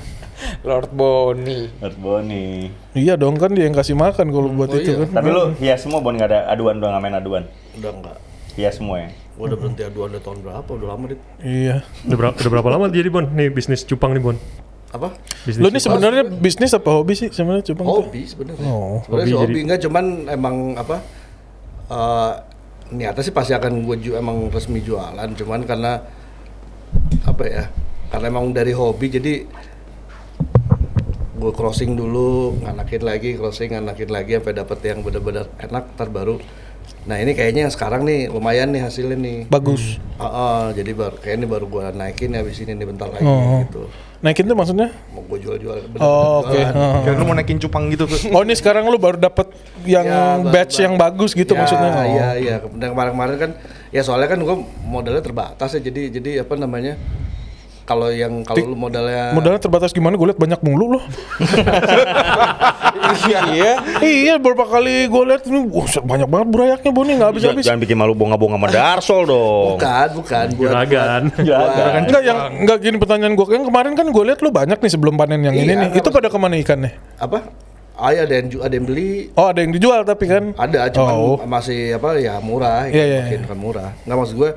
Lord 0.62 0.94
Boni. 0.94 1.66
Buat 1.82 1.98
Boni 1.98 2.70
Iya 2.94 3.18
dong 3.18 3.34
kan 3.34 3.50
dia 3.50 3.66
yang 3.66 3.74
kasih 3.74 3.98
makan 3.98 4.30
kalau 4.30 4.46
buat 4.48 4.70
Oh 4.70 4.78
itu 4.78 4.94
iya. 4.94 5.02
kan. 5.02 5.18
tapi 5.18 5.28
lu 5.28 5.50
hias 5.58 5.82
semua 5.82 5.98
Bon 5.98 6.14
nggak 6.14 6.30
ada 6.30 6.40
aduan 6.46 6.78
doang 6.78 6.94
nggak 6.94 7.02
main 7.02 7.16
aduan 7.18 7.42
Udah 7.74 7.90
enggak. 7.90 8.16
hias 8.54 8.78
semua 8.78 9.02
ya 9.02 9.10
Gua 9.34 9.50
udah 9.50 9.58
berhenti 9.58 9.82
aduan 9.82 10.14
udah 10.14 10.22
tahun 10.22 10.38
berapa? 10.40 10.70
Udah 10.70 10.88
lama 10.88 11.04
dit. 11.10 11.20
Iya. 11.40 11.82
udah, 12.06 12.16
berapa, 12.16 12.34
udah 12.38 12.50
berapa 12.54 12.68
lama 12.70 12.84
jadi 12.86 13.10
Bon? 13.10 13.26
Nih 13.26 13.50
bisnis 13.50 13.82
cupang 13.82 14.14
nih 14.14 14.22
Bon. 14.22 14.36
Apa? 14.88 15.12
Bisnis 15.44 15.60
Lu 15.60 15.68
ini 15.68 15.78
sebenarnya 15.78 16.22
bisnis 16.24 16.72
apa 16.72 16.88
hobi 16.90 17.12
sih 17.12 17.28
sebenarnya 17.28 17.64
coba 17.72 17.82
Hobi 17.84 18.22
sebenarnya. 18.24 18.64
Oh, 18.64 19.00
sebenarnya 19.02 19.26
hobi 19.26 19.30
sih 19.30 19.36
hobi 19.36 19.58
enggak 19.62 19.80
cuman 19.84 20.04
emang 20.28 20.56
apa? 20.74 20.96
eh 21.88 22.32
niatnya 22.90 23.22
sih 23.22 23.32
pasti 23.32 23.52
akan 23.52 23.80
gue 23.82 23.96
ju 23.98 24.12
emang 24.12 24.48
resmi 24.48 24.80
jualan 24.80 25.28
cuman 25.32 25.60
karena 25.62 26.04
apa 27.22 27.44
ya 27.44 27.64
karena 28.08 28.26
emang 28.28 28.48
dari 28.50 28.72
hobi 28.72 29.08
jadi 29.08 29.34
gue 31.32 31.52
crossing 31.54 31.94
dulu 31.94 32.60
nganakin 32.60 33.02
lagi 33.02 33.30
crossing 33.36 33.72
nganakin 33.72 34.10
lagi 34.10 34.36
sampai 34.36 34.52
dapet 34.52 34.78
yang 34.82 35.00
benar-benar 35.00 35.46
enak 35.56 35.94
ntar 35.94 36.08
baru 36.08 36.36
nah 37.04 37.14
ini 37.14 37.32
kayaknya 37.32 37.68
yang 37.68 37.72
sekarang 37.72 38.02
nih 38.02 38.26
lumayan 38.26 38.68
nih 38.68 38.82
hasilnya 38.82 39.16
nih 39.16 39.38
Bagus. 39.46 39.96
Ah, 40.16 40.24
ah, 40.26 40.62
jadi 40.72 40.92
baru 40.92 41.16
kayak 41.16 41.36
ini 41.36 41.46
baru 41.46 41.64
gue 41.64 41.84
naikin 41.94 42.32
ya 42.32 42.40
habis 42.40 42.58
ini 42.58 42.72
nih 42.72 42.84
bentar 42.84 43.06
lagi 43.06 43.24
Oh. 43.24 43.64
gitu 43.64 43.82
Naikin 44.18 44.44
tuh 44.44 44.52
maksudnya? 44.52 44.90
mau 45.08 45.22
gue 45.22 45.38
jual-jual 45.38 45.78
Oh, 45.96 46.42
oke. 46.42 46.50
jualan. 46.50 46.74
Heeh. 46.74 46.94
Kayak 47.06 47.14
lu 47.14 47.24
mau 47.24 47.34
naikin 47.34 47.58
cupang 47.58 47.86
gitu 47.86 48.02
Oh 48.28 48.42
ini 48.42 48.52
sekarang 48.52 48.82
lu 48.84 48.98
baru 48.98 49.14
dapet 49.14 49.46
yang 49.84 50.02
Ya, 50.04 50.42
batch 50.42 50.74
baru. 50.74 50.84
yang 50.84 50.94
bagus 50.96 51.30
gitu 51.32 51.52
Ya, 51.52 51.58
maksudnya? 51.60 51.90
Oh. 51.92 52.02
Iya 52.04 52.28
iya. 52.36 52.54
Dan 52.60 52.88
kemarin-kemarin 52.92 53.36
kan 53.36 53.50
ya 53.88 54.02
soalnya 54.02 54.26
kan 54.26 54.38
gua 54.38 54.58
modalnya 54.80 55.22
terbatas 55.22 55.70
ya 55.70 55.80
jadi 55.80 56.10
jadi 56.10 56.30
apa 56.42 56.54
namanya 56.54 56.98
kalau 57.88 58.12
yang 58.12 58.44
kalau 58.44 58.68
lu 58.68 58.76
modalnya 58.76 59.32
Modalnya 59.32 59.56
terbatas 59.58 59.90
gimana? 59.90 60.14
Gue 60.14 60.28
liat 60.28 60.36
banyak 60.36 60.60
mulu 60.60 60.92
loh. 60.92 61.04
iya. 63.24 63.72
iya, 63.98 64.34
beberapa 64.36 64.68
kali 64.68 65.08
gue 65.08 65.22
liat 65.24 65.42
ini, 65.42 65.64
wah 65.64 65.88
banyak 65.88 66.28
banget 66.28 66.48
burayaknya 66.48 66.90
Boni 66.90 67.08
nggak 67.10 67.18
Jangan, 67.18 67.32
habis-habis. 67.32 67.64
jangan 67.64 67.80
bikin 67.80 67.96
malu 67.96 68.12
bonga-bonga 68.12 68.56
sama 68.58 68.66
Darsol 68.68 69.22
dong. 69.24 69.64
bukan 69.74 70.08
bukan 70.20 70.46
buat 70.54 70.68
Juragan. 70.68 71.22
Enggak 71.98 72.22
yang 72.22 72.38
enggak 72.60 72.78
gini 72.78 72.96
pertanyaan 72.98 73.32
gue. 73.32 73.46
Yang 73.48 73.64
kemarin 73.66 73.92
kan 73.94 74.06
gue 74.06 74.24
liat 74.24 74.40
lu 74.40 74.50
banyak 74.50 74.78
nih 74.78 74.90
sebelum 74.90 75.14
panen 75.16 75.40
yang 75.40 75.56
ini 75.56 75.64
Iya, 75.66 75.80
nih. 75.88 75.98
Itu 75.98 76.08
pada 76.10 76.28
ke 76.28 76.36
mana 76.36 76.54
ikannya? 76.54 76.92
apa? 77.16 77.48
Ah, 77.98 78.14
ya, 78.14 78.22
ada 78.22 78.34
yang 78.36 78.46
ada 78.62 78.70
yang 78.70 78.86
beli 78.86 79.26
Oh 79.34 79.50
ada 79.50 79.58
yang 79.58 79.74
dijual 79.74 80.06
tapi 80.06 80.30
kan? 80.30 80.54
ada 80.54 80.86
cuman 80.86 81.14
Oh. 81.18 81.34
masih 81.42 81.98
apa 81.98 82.14
ya 82.14 82.38
murah 82.38 82.86
Iya, 82.86 82.94
ya, 82.94 83.02
iya, 83.02 83.20
makin 83.26 83.42
kan 83.44 83.58
murah 83.58 83.90
nggak 84.06 84.16
maksud 84.16 84.36
gue 84.38 84.50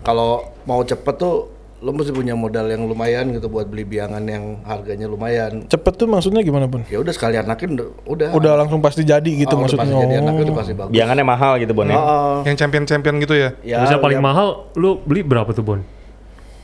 kalau 0.00 0.32
mau 0.64 0.80
cepet 0.80 1.14
tuh 1.14 1.52
lo 1.76 1.92
mesti 1.92 2.08
punya 2.08 2.32
modal 2.32 2.64
yang 2.66 2.82
lumayan 2.82 3.28
gitu 3.30 3.46
buat 3.46 3.68
beli 3.68 3.84
biangan 3.84 4.24
yang 4.24 4.64
harganya 4.64 5.04
lumayan 5.04 5.60
Cepet 5.66 5.92
tuh 5.94 6.08
maksudnya 6.08 6.40
gimana 6.40 6.64
pun? 6.64 6.80
ya 6.86 6.96
udah 6.96 7.12
sekali 7.12 7.36
anakin 7.36 7.76
udah 7.76 7.88
udah 8.06 8.28
Udah 8.32 8.52
langsung 8.56 8.80
pasti 8.80 9.04
jadi 9.04 9.28
gitu 9.28 9.52
Oh, 9.52 9.60
udah 9.60 9.68
maksudnya. 9.68 9.84
pasti 9.84 10.02
jadi 10.02 10.14
anaknya 10.18 10.32
Oh. 10.32 10.46
udah 10.46 10.56
pasti 10.56 10.72
bagus 10.72 10.92
Biangannya 10.92 11.24
mahal 11.26 11.52
gitu 11.58 11.72
Bon 11.72 11.84
ya. 11.84 11.94
Oh, 11.94 12.40
Yang 12.42 12.56
champion-champion 12.58 13.14
gitu 13.20 13.34
ya. 13.34 13.48
ya, 13.60 13.76
Bisa 13.78 13.96
paling 13.98 14.16
ya, 14.16 14.24
mahal, 14.24 14.48
lu 14.72 14.96
beli 14.98 15.20
berapa 15.20 15.52
tuh 15.52 15.60
Bon? 15.62 15.80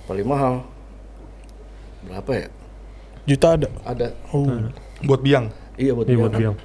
paling 0.03 0.25
mahal 0.25 0.65
berapa 2.03 2.31
ya 2.35 2.47
Juta 3.23 3.49
ada. 3.53 3.69
ada 3.85 4.09
Oh. 4.33 4.49
Buat 5.03 5.21
biang. 5.21 5.53
iya 5.77 5.93
buat 5.93 6.09
Iya 6.09 6.17
buat 6.19 6.33
biangan. 6.33 6.41
biang. 6.41 6.57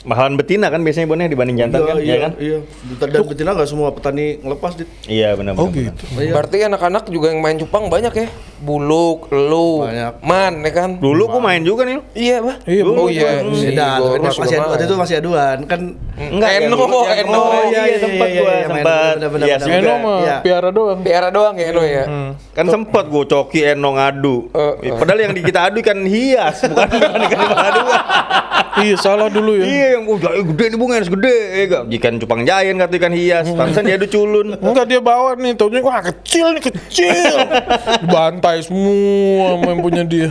Mahalan 0.00 0.34
betina 0.34 0.72
kan 0.72 0.80
biasanya 0.80 1.04
Bon 1.04 1.16
ya 1.16 1.28
dibanding 1.28 1.60
jantan 1.60 1.76
iya, 1.76 1.84
kan, 1.84 1.96
iya, 1.98 2.08
ya 2.08 2.16
kan? 2.18 2.32
iya. 2.40 2.58
Dan 2.96 3.20
betina 3.22 3.50
nggak 3.52 3.68
semua 3.68 3.92
petani 3.92 4.40
ngelepas 4.40 4.72
dit. 4.74 4.88
Iya 5.04 5.36
benar 5.36 5.52
Oh 5.54 5.68
benar. 5.68 5.92
gitu. 5.92 6.04
Iya. 6.16 6.32
Berarti 6.32 6.56
anak-anak 6.64 7.04
juga 7.06 7.26
yang 7.28 7.40
main 7.40 7.56
cupang 7.56 7.86
banyak 7.86 8.08
ya? 8.10 8.28
Buluk, 8.60 9.28
lu, 9.28 9.84
Banyak. 9.84 10.20
man 10.20 10.60
ya 10.60 10.72
kan? 10.74 10.90
Dulu 10.96 11.22
gua 11.28 11.40
main 11.42 11.60
juga 11.60 11.84
nih. 11.84 12.00
Iya, 12.12 12.36
Bah. 12.40 12.56
Iya, 12.62 12.82
oh 12.82 13.08
bener. 13.08 13.12
iya. 13.12 13.30
Beda, 13.40 13.88
Boros 13.96 14.20
tapi 14.20 14.40
masih 14.40 14.56
adu, 14.56 14.68
waktu 14.68 14.84
itu 14.84 14.94
masih 14.96 15.14
aduan 15.16 15.58
kan. 15.64 15.80
Enggak, 16.14 16.50
Eno, 16.54 16.76
dulu 16.76 16.98
yang 17.00 17.18
Eno. 17.18 17.40
Oh 17.40 17.62
iya, 17.64 17.82
iya, 17.82 17.98
sempat 17.98 18.28
iya, 18.28 18.40
gua, 18.40 18.50
iya, 18.50 18.60
sempat. 18.62 18.84
bener, 18.84 19.28
bener, 19.28 19.46
Iya 19.46 19.56
bener. 19.56 19.66
juga. 19.66 19.76
Eno 19.78 19.94
mah 19.98 20.16
Iya. 20.18 20.36
piara 20.40 20.68
doang. 20.70 20.98
Piara 21.00 21.28
doang 21.28 21.54
ya 21.56 21.66
Eno 21.68 21.82
ya? 21.82 22.04
Kan 22.52 22.64
sempat 22.68 23.04
gua 23.06 23.24
coki 23.26 23.60
Eno 23.66 23.90
ngadu. 23.92 24.36
Eh, 24.50 24.74
eh. 24.82 24.92
Padahal 24.92 25.20
yang 25.22 25.32
di 25.32 25.40
kita 25.40 25.60
adu 25.62 25.80
kan 25.80 25.96
hias, 26.02 26.56
bukan 26.62 26.88
bukan 26.88 27.20
ikan 27.26 27.60
adu. 27.66 27.80
iya 28.84 28.96
salah 28.96 29.28
dulu 29.28 29.52
ya. 29.56 29.64
Iya, 29.64 29.86
yang 29.98 30.04
udah 30.08 30.32
gede 30.52 30.64
nih 30.72 30.78
bunga 30.78 30.96
gede. 31.00 31.36
Eh, 31.54 31.64
enggak, 31.68 31.82
ikan 32.00 32.14
cupang 32.20 32.42
jayan 32.44 32.74
kata 32.80 32.94
ikan 32.96 33.14
hias. 33.14 33.46
Pantesan 33.52 33.84
dia 33.86 33.96
adu 34.00 34.08
culun. 34.08 34.56
Enggak 34.56 34.86
dia 34.88 35.00
bawa 35.00 35.36
nih, 35.36 35.52
taunya 35.56 35.80
wah 35.84 36.00
kecil 36.00 36.56
nih 36.56 36.62
kecil. 36.72 37.36
Dibantai 38.02 38.64
semua 38.64 39.58
sama 39.58 39.68
yang 39.72 39.80
punya 39.80 40.02
dia. 40.04 40.28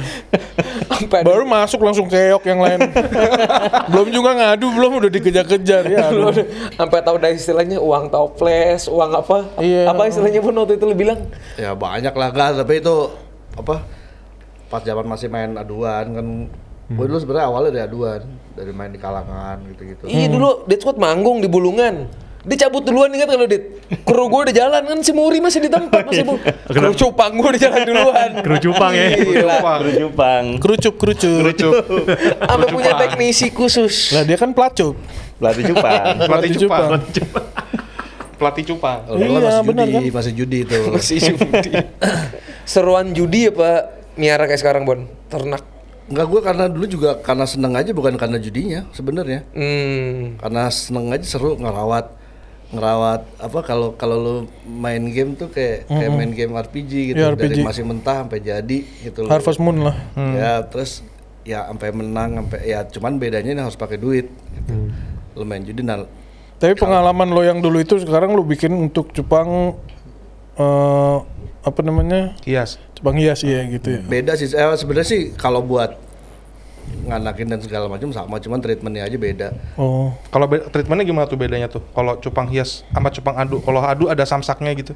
Sampai 0.89 1.21
Baru 1.23 1.45
masuk 1.45 1.79
langsung 1.85 2.09
keok 2.09 2.43
yang 2.43 2.59
lain. 2.59 2.79
belum 3.93 4.07
juga 4.09 4.31
ngadu, 4.35 4.67
belum 4.73 4.91
udah 4.99 5.11
dikejar-kejar 5.13 5.83
ya. 5.87 6.09
Sampai 6.75 6.99
tahu 7.05 7.17
dari 7.21 7.37
istilahnya 7.37 7.77
uang 7.79 8.09
toples, 8.09 8.89
uang 8.89 9.11
apa? 9.15 9.37
Iya. 9.61 9.89
Apa 9.93 10.09
istilahnya 10.09 10.41
pun 10.41 10.53
waktu 10.57 10.75
itu 10.75 10.85
lu 10.89 10.95
bilang? 10.97 11.19
Ya 11.55 11.77
banyak 11.77 12.11
lah 12.11 12.29
kan, 12.33 12.57
tapi 12.57 12.81
itu 12.81 12.95
apa? 13.55 13.85
Pas 14.69 14.81
zaman 14.85 15.05
masih 15.05 15.29
main 15.29 15.55
aduan 15.57 16.05
kan. 16.13 16.27
Gue 16.89 17.05
dulu 17.05 17.19
sebenarnya 17.21 17.45
awalnya 17.53 17.71
dari 17.77 17.83
aduan, 17.85 18.21
dari 18.57 18.71
main 18.73 18.89
di 18.89 18.97
kalangan 18.97 19.61
gitu-gitu. 19.69 20.09
Iya 20.09 20.25
dulu 20.25 20.65
Dit 20.65 20.81
Squad 20.81 20.97
manggung 20.97 21.37
di 21.37 21.45
Bulungan. 21.45 22.09
Dia 22.39 22.65
cabut 22.65 22.81
duluan 22.81 23.11
ingat 23.13 23.29
kalau 23.29 23.45
Dit. 23.45 23.83
Kru 24.07 24.25
gue 24.25 24.41
udah 24.49 24.55
jalan 24.55 24.81
kan 24.89 24.97
si 25.05 25.11
Muri 25.13 25.37
masih 25.37 25.61
di 25.61 25.69
tempat 25.69 26.07
masih 26.07 26.25
bu. 26.25 26.41
Kru 26.73 26.95
cupang 26.97 27.37
gue 27.37 27.45
udah 27.45 27.61
jalan 27.61 27.81
duluan. 27.85 28.29
Kru 28.41 28.55
cupang 28.57 28.91
ya. 28.95 29.07
Baru 29.61 29.89
cupang. 29.93 30.45
Kerucup 30.57 30.93
kerucup. 30.97 31.73
Sampai 32.41 32.67
punya 32.73 32.97
teknisi 32.97 33.53
khusus. 33.53 34.15
Lah 34.15 34.25
dia 34.25 34.39
kan 34.39 34.55
pelacup. 34.55 34.97
Pelatih 35.37 35.63
cupang. 35.71 36.03
Pelatih 36.31 36.51
cupang. 36.57 36.89
cupang. 37.13 37.45
Pelatih 38.39 38.63
cupang. 38.71 38.99
Kalau 39.03 39.17
dulu 39.19 39.29
Iya, 39.29 39.39
masih 39.43 39.63
benar 39.67 39.85
judi, 39.85 39.99
kan? 40.09 40.15
masih 40.15 40.33
judi 40.33 40.57
itu. 40.63 40.77
Masih 40.95 41.17
judi. 41.21 41.71
Seruan 42.63 43.05
judi 43.11 43.41
apa 43.51 43.71
miara 44.15 44.47
kayak 44.47 44.61
sekarang 44.63 44.87
Bon? 44.87 45.05
Ternak. 45.27 45.78
Enggak 46.09 46.25
gue 46.25 46.41
karena 46.41 46.65
dulu 46.65 46.85
juga 46.89 47.21
karena 47.21 47.45
seneng 47.45 47.77
aja 47.77 47.93
bukan 47.93 48.17
karena 48.17 48.41
judinya 48.41 48.89
sebenarnya. 48.91 49.45
Hmm. 49.53 50.41
Karena 50.41 50.67
seneng 50.73 51.13
aja 51.13 51.25
seru 51.25 51.53
ngerawat 51.55 52.17
ngerawat 52.69 53.25
apa 53.41 53.59
kalau 53.65 53.97
kalau 53.97 54.17
lu 54.21 54.35
main 54.69 55.01
game 55.09 55.33
tuh 55.33 55.49
kayak 55.49 55.89
kayak 55.89 56.11
main 56.13 56.29
game 56.29 56.53
RPG 56.53 57.13
gitu 57.13 57.17
dari 57.17 57.33
RPG. 57.33 57.65
masih 57.65 57.81
mentah 57.81 58.21
sampai 58.25 58.45
jadi 58.45 58.79
gitu 59.05 59.25
loh. 59.25 59.29
Harvest 59.33 59.57
Moon 59.57 59.81
lah. 59.81 59.97
Ya 60.17 60.61
terus 60.69 61.01
ya 61.41 61.65
sampai 61.65 61.89
menang 61.89 62.37
sampai 62.37 62.59
ya 62.69 62.85
cuman 62.85 63.17
bedanya 63.17 63.57
ini 63.57 63.61
harus 63.61 63.73
pakai 63.73 63.97
duit 63.97 64.29
gitu. 64.29 64.73
Lu 65.33 65.45
main 65.45 65.65
judi 65.65 65.81
nah 65.81 66.05
Tapi 66.59 66.75
pengalaman 66.75 67.31
lo 67.31 67.41
yang 67.41 67.63
dulu 67.63 67.79
itu 67.81 67.97
sekarang 68.03 68.37
lo 68.37 68.45
bikin 68.45 68.69
untuk 68.75 69.15
cupang 69.17 69.73
eh 70.57 71.17
apa 71.59 71.79
namanya? 71.81 72.37
Hias. 72.45 72.77
Cupang 72.99 73.15
hias 73.15 73.39
ya 73.41 73.63
gitu 73.65 73.87
ya. 73.89 74.01
beda 74.01 74.35
sih 74.35 74.47
eh, 74.47 74.75
sebenarnya 74.75 75.07
sih 75.07 75.21
kalau 75.33 75.59
buat 75.61 75.95
nganakin 76.99 77.47
dan 77.47 77.59
segala 77.59 77.85
macam 77.85 78.09
sama 78.09 78.37
cuman 78.37 78.57
treatmentnya 78.57 79.03
aja 79.03 79.13
beda 79.15 79.47
Oh. 79.73 80.09
Kalau 80.27 80.45
be- 80.45 80.65
treatmentnya 80.65 81.05
gimana 81.05 81.25
tuh 81.25 81.37
bedanya 81.37 81.67
tuh? 81.67 81.85
Kalau 81.87 82.17
cupang 82.17 82.45
hias 82.45 82.81
sama 82.87 83.07
cupang 83.07 83.37
adu. 83.37 83.61
Kalau 83.61 83.79
adu 83.79 84.05
ada 84.05 84.21
samsaknya 84.21 84.73
gitu. 84.73 84.91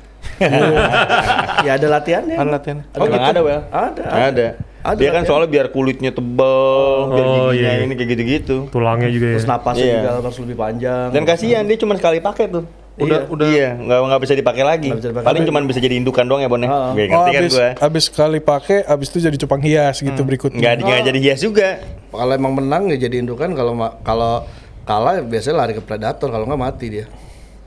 ya 1.66 1.72
ada 1.72 1.88
latihannya 1.90 2.36
Ada 2.36 2.50
latihan. 2.52 2.78
Oh, 2.94 3.06
gitu. 3.06 3.16
ada, 3.16 3.40
Wel? 3.40 3.62
ada 3.70 4.04
Ada. 4.04 4.48
Ada 4.84 5.00
Dia 5.00 5.12
kan 5.12 5.24
soalnya 5.24 5.48
biar 5.48 5.68
kulitnya 5.70 6.12
tebel, 6.12 6.84
biar 7.08 7.24
Oh, 7.24 7.32
giginya 7.48 7.72
iya. 7.72 7.86
ini 7.88 7.94
kayak 7.94 8.10
gitu-gitu. 8.12 8.56
Tulangnya 8.68 9.08
juga 9.08 9.28
ya. 9.28 9.36
terus 9.40 9.48
napasnya 9.48 9.86
Iya. 9.86 9.96
juga 9.96 10.10
harus 10.20 10.38
lebih 10.38 10.58
panjang 10.58 11.08
Dan 11.10 11.24
kasihan 11.24 11.64
dia 11.64 11.78
cuma 11.78 11.94
sekali 11.96 12.20
pakai 12.20 12.52
tuh. 12.52 12.66
Udah- 12.96 13.26
udah- 13.26 13.48
iya 13.48 13.74
nggak 13.74 14.00
nggak 14.06 14.22
bisa 14.22 14.34
dipakai 14.34 14.62
lagi. 14.62 14.90
Bisa 14.90 15.10
dipakai. 15.10 15.26
Paling 15.26 15.44
cuma 15.44 15.60
bisa 15.64 15.80
jadi 15.80 15.96
indukan 15.96 16.24
doang 16.24 16.40
ya 16.40 16.48
Bon 16.48 16.58
ya. 16.58 16.68
Gue 16.68 16.76
Oh, 16.76 16.94
ngerti 16.94 17.32
kan 17.32 17.42
abis, 17.42 17.54
gue. 17.54 17.70
abis 17.80 18.04
sekali 18.06 18.38
pakai, 18.38 18.78
abis 18.84 19.08
itu 19.10 19.18
jadi 19.20 19.38
cupang 19.38 19.60
hias 19.60 19.98
gitu 19.98 20.22
berikutnya. 20.22 20.60
Nggak 20.60 20.74
nggak 20.80 21.02
jadi 21.08 21.20
hias 21.22 21.40
juga. 21.40 21.70
kalau 22.08 22.30
emang 22.30 22.54
menang 22.54 22.88
ya 22.88 22.98
jadi 23.00 23.20
indukan 23.20 23.50
kalau 23.52 23.74
kalau 24.00 24.46
kalah 24.84 25.18
ya 25.18 25.24
biasanya 25.24 25.56
lari 25.58 25.74
ke 25.74 25.82
predator 25.82 26.30
kalau 26.30 26.46
nggak 26.46 26.62
mati 26.62 26.88
dia 26.92 27.06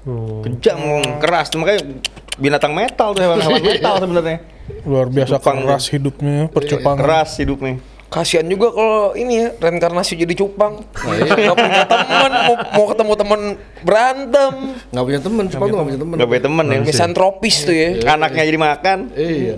Oh. 0.02 0.38
Kejam, 0.38 0.78
keras. 1.18 1.50
Tuh, 1.50 1.59
makanya 1.59 1.99
binatang 2.37 2.71
metal 2.71 3.11
tuh 3.11 3.18
hewan-hewan 3.18 3.59
metal 3.59 3.95
sebenarnya. 3.99 4.38
Luar 4.87 5.11
biasa 5.11 5.35
Cupang 5.37 5.66
keras 5.66 5.85
hidupnya, 5.90 6.47
percupangan. 6.47 6.95
Keras 6.97 7.30
hidupnya. 7.37 7.83
Kasihan 8.17 8.49
juga 8.49 8.73
kalau 8.73 9.13
ini 9.13 9.33
ya 9.37 9.49
reinkarnasi 9.55 10.17
jadi 10.17 10.33
cupang. 10.33 10.81
Gak 10.89 11.53
punya 11.53 11.85
teman, 11.85 12.31
mau, 12.33 12.55
mau 12.73 12.87
ketemu 12.89 13.13
teman 13.13 13.41
berantem. 13.85 14.53
nggak 14.89 15.05
punya 15.05 15.21
temen 15.21 15.45
cuma 15.47 15.63
tuh 15.63 15.75
nggak 15.77 15.87
punya 15.87 16.01
temen 16.01 16.15
Gak 16.17 16.29
punya 16.33 16.43
temen 16.43 16.65
ya. 16.65 16.79
Misantropis 16.81 17.57
tuh 17.63 17.77
ya. 17.77 17.89
Anaknya 18.09 18.43
jadi 18.43 18.57
makan. 18.59 18.99
iya 19.13 19.55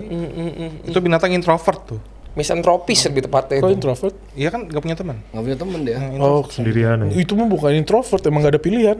Itu 0.83 0.99
binatang 0.99 1.31
introvert 1.31 1.79
tuh. 1.87 1.99
Misantropis 2.29 2.99
lebih 3.07 3.25
tepatnya 3.25 3.57
itu. 3.57 3.71
introvert? 3.73 4.15
Iya 4.35 4.51
kan 4.51 4.67
gak 4.67 4.79
punya 4.79 4.95
teman. 4.95 5.17
nggak 5.25 5.43
punya 5.43 5.57
temen 5.57 5.79
dia 5.81 5.97
Oh, 6.19 6.43
Sendirian 6.45 6.97
ya. 7.07 7.15
itu 7.15 7.31
mah 7.33 7.47
bukan 7.47 7.71
introvert, 7.73 8.21
emang 8.21 8.43
gak 8.43 8.53
ada 8.53 8.61
pilihan. 8.61 8.95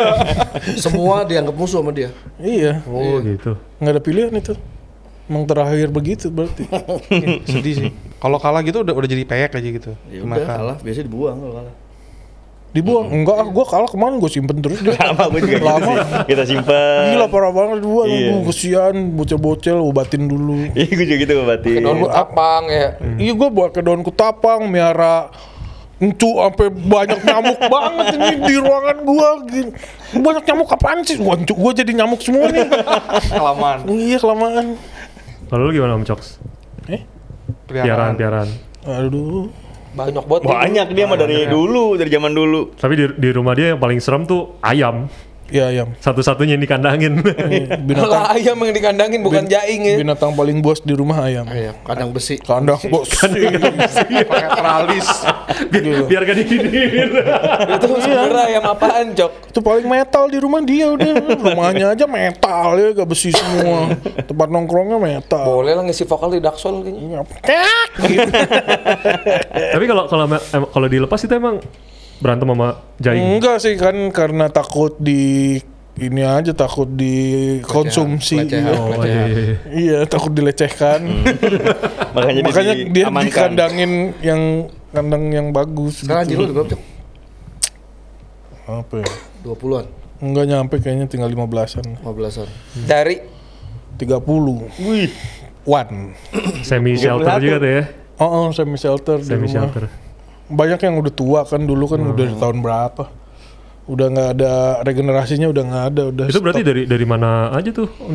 semua 0.76 1.24
dianggap 1.24 1.52
musuh 1.52 1.80
sama 1.80 1.90
dia 1.90 2.12
iya, 2.36 2.84
Oh 2.84 3.16
gitu. 3.20 3.56
nggak 3.80 3.92
ada 3.92 4.02
pilihan 4.02 4.32
itu. 4.32 4.54
Emang 5.24 5.48
terakhir 5.48 5.88
begitu 5.88 6.28
berarti. 6.28 6.68
Sedih 7.48 7.74
sih. 7.74 7.90
Kalau 8.24 8.38
kalah 8.40 8.64
gitu 8.64 8.80
udah 8.80 8.94
udah 8.96 9.08
jadi 9.12 9.24
peyek 9.28 9.52
aja 9.52 9.68
gitu. 9.68 9.90
ya 10.08 10.24
udah 10.24 10.48
kalah 10.48 10.76
biasanya 10.80 11.04
dibuang 11.12 11.36
kalau 11.44 11.54
kalah 11.60 11.74
Dibuang? 12.74 13.06
Enggak, 13.06 13.38
ah, 13.38 13.46
gua 13.46 13.64
kalah 13.70 13.86
kemarin 13.86 14.18
gue 14.18 14.26
simpen 14.26 14.58
terus 14.58 14.82
dia. 14.82 14.98
Sama 14.98 15.30
gue 15.30 15.46
juga 15.46 15.62
gitu 15.62 15.66
Lama. 15.70 15.86
sih. 15.86 15.96
Kita 16.26 16.42
simpen. 16.42 17.02
Gila 17.14 17.26
parah 17.30 17.52
banget 17.54 17.78
dua, 17.86 18.02
Iya. 18.10 18.34
Aduh, 18.34 18.50
kesian 18.50 18.94
bocil-bocil 19.14 19.78
obatin 19.78 20.26
dulu. 20.26 20.66
Iya 20.74 20.90
gue 20.90 21.06
juga 21.06 21.18
gitu 21.22 21.32
berarti. 21.46 21.72
Daun 21.78 22.02
kutapang 22.02 22.62
ya. 22.66 22.98
Iya 23.14 23.32
gue 23.38 23.48
bawa 23.54 23.68
ke 23.70 23.78
daun 23.78 24.02
kutapang, 24.02 24.66
miara 24.66 25.30
encu 26.02 26.26
sampai 26.26 26.66
banyak 26.74 27.20
nyamuk 27.22 27.60
banget 27.78 28.06
ini 28.18 28.28
di 28.42 28.54
ruangan 28.58 28.98
gua. 29.06 29.28
Gini. 29.46 29.70
Banyak 30.18 30.42
nyamuk 30.42 30.68
apaan 30.74 30.98
sih? 31.06 31.16
Wah, 31.22 31.38
encu 31.38 31.54
gua 31.54 31.70
jadi 31.70 31.94
nyamuk 31.94 32.18
semua 32.26 32.50
nih. 32.50 32.66
Kelamaan. 33.38 33.86
iya 33.94 34.18
kelamaan. 34.18 34.74
Kalau 35.46 35.62
lu 35.62 35.70
gimana 35.70 35.94
Om 35.94 36.02
Coks? 36.02 36.42
Piaraan, 37.68 38.14
piaraan. 38.16 38.48
Aduh. 38.84 39.48
Banyak 39.94 40.24
banget. 40.26 40.42
Banyak 40.42 40.88
dia 40.90 41.04
mah 41.06 41.18
dari 41.18 41.46
dulu, 41.46 41.94
dari 41.94 42.10
zaman 42.10 42.34
dulu. 42.34 42.74
Tapi 42.74 42.94
di, 42.98 43.04
di 43.14 43.30
rumah 43.30 43.54
dia 43.54 43.72
yang 43.72 43.80
paling 43.80 44.02
serem 44.02 44.26
tuh 44.26 44.58
ayam. 44.58 45.06
Ya 45.52 45.68
ayam. 45.68 45.92
Satu-satunya 46.00 46.56
yang 46.56 46.64
dikandangin. 46.64 47.20
Binatang 47.88 48.10
Lah 48.10 48.32
ayam 48.32 48.56
yang 48.64 48.74
dikandangin 48.74 49.20
bukan 49.20 49.44
jaing 49.44 49.82
ya. 49.84 49.96
binatang 50.00 50.32
paling 50.32 50.64
bos 50.64 50.80
di 50.80 50.96
rumah 50.96 51.20
ayam. 51.28 51.44
Iya, 51.46 51.76
kandang 51.84 52.10
besi. 52.16 52.40
Kandang 52.40 52.80
bos. 52.88 53.12
Pakai 53.12 54.48
teralis. 54.56 55.08
Gitu. 55.68 56.08
Biar 56.08 56.24
gak 56.24 56.36
diginiin. 56.40 57.10
Itu 57.76 57.86
sebenarnya 58.00 58.42
ayam 58.56 58.64
apaan, 58.64 59.12
Cok? 59.12 59.52
Itu 59.52 59.60
paling 59.60 59.86
metal 59.86 60.32
di 60.32 60.38
rumah 60.40 60.64
dia 60.64 60.88
udah. 60.90 61.12
Rumahnya 61.36 61.86
aja 61.92 62.06
metal 62.08 62.68
ya, 62.80 62.88
gak 62.96 63.08
besi 63.08 63.30
semua. 63.30 63.92
Tempat 64.24 64.48
nongkrongnya 64.48 64.96
metal. 64.96 65.44
Boleh 65.44 65.76
lah 65.76 65.84
ngisi 65.84 66.08
vokal 66.08 66.34
di 66.34 66.40
Daxol 66.40 66.80
kayaknya. 66.82 67.20
Tapi 69.74 69.84
kalau 69.86 70.04
kalau 70.08 70.24
kalau 70.72 70.86
dilepas 70.88 71.20
itu 71.20 71.34
emang 71.36 71.60
berantem 72.24 72.48
sama 72.48 72.68
jaing. 72.96 73.36
Enggak 73.36 73.60
sih 73.60 73.76
kan 73.76 73.92
karena 74.08 74.48
takut 74.48 74.96
di 74.96 75.60
ini 75.94 76.24
aja 76.24 76.56
takut 76.56 76.88
dikonsumsi. 76.88 78.48
Iya. 78.48 78.72
Oh 78.74 79.04
iya, 79.04 79.04
iya, 79.04 79.24
iya. 79.28 79.56
Iya, 79.70 79.98
takut 80.08 80.32
dilecehkan. 80.32 81.04
Makanya, 82.16 82.40
Makanya 82.42 82.74
dia 82.88 83.04
diamankan. 83.06 83.28
dikandangin 83.28 83.92
yang 84.24 84.40
kandang 84.90 85.24
yang 85.30 85.46
bagus. 85.52 86.00
Sekarang 86.02 86.24
gitu. 86.26 86.48
lu 86.48 86.56
berapa? 86.56 86.74
Apa 88.64 89.04
ya? 89.04 89.08
20-an, 89.44 89.84
Enggak 90.24 90.44
nyampe 90.48 90.74
kayaknya 90.80 91.04
tinggal 91.04 91.28
15-an. 91.28 92.00
15-an. 92.00 92.48
Dari 92.88 93.20
30. 94.00 94.80
Wih, 94.88 95.12
One. 95.68 96.16
Semi 96.64 96.96
shelter 96.96 97.36
31. 97.36 97.44
juga 97.44 97.56
tuh 97.60 97.70
ya. 97.70 97.84
Oh, 98.14 98.30
oh 98.30 98.46
semi 98.50 98.78
shelter 98.78 99.20
di 99.20 99.26
Semi 99.26 99.44
rumah. 99.44 99.52
shelter. 99.68 99.84
Banyak 100.54 100.80
yang 100.86 100.94
udah 101.02 101.12
tua 101.12 101.40
kan 101.42 101.66
dulu 101.66 101.84
kan 101.90 102.00
udah 102.00 102.24
di 102.30 102.36
tahun 102.38 102.58
berapa. 102.62 103.04
Udah 103.84 104.06
nggak 104.08 104.28
ada 104.40 104.52
regenerasinya 104.86 105.50
udah 105.50 105.62
nggak 105.66 105.84
ada 105.92 106.02
udah. 106.08 106.24
Itu 106.30 106.40
berarti 106.40 106.62
stop. 106.64 106.70
dari 106.72 106.82
dari 106.88 107.04
mana 107.04 107.52
aja 107.52 107.68
tuh 107.74 107.90
Om 108.00 108.14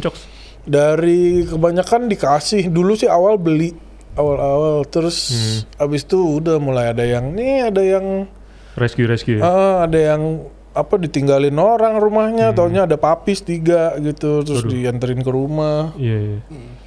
dari 0.65 1.45
kebanyakan 1.45 2.09
dikasih. 2.09 2.71
Dulu 2.71 2.95
sih 2.97 3.11
awal 3.11 3.37
beli 3.37 3.89
awal-awal 4.19 4.83
terus 4.89 5.31
abis 5.79 6.03
itu 6.03 6.19
udah 6.43 6.59
mulai 6.59 6.91
ada 6.91 7.07
yang 7.07 7.31
nih 7.31 7.71
ada 7.71 7.79
yang 7.79 8.27
Rescue 8.75 9.07
rescue 9.07 9.39
ya. 9.39 9.43
ah, 9.43 9.75
ada 9.87 9.95
yang 9.95 10.47
apa 10.69 10.95
ditinggalin 10.95 11.57
orang 11.57 11.99
rumahnya, 11.99 12.55
taunya 12.55 12.87
ada 12.87 12.95
papis 12.95 13.43
tiga 13.43 13.97
gitu 13.99 14.45
terus 14.45 14.63
dianterin 14.63 15.19
ke 15.19 15.27
rumah. 15.27 15.91
Iya 15.99 16.17
iya. 16.17 16.39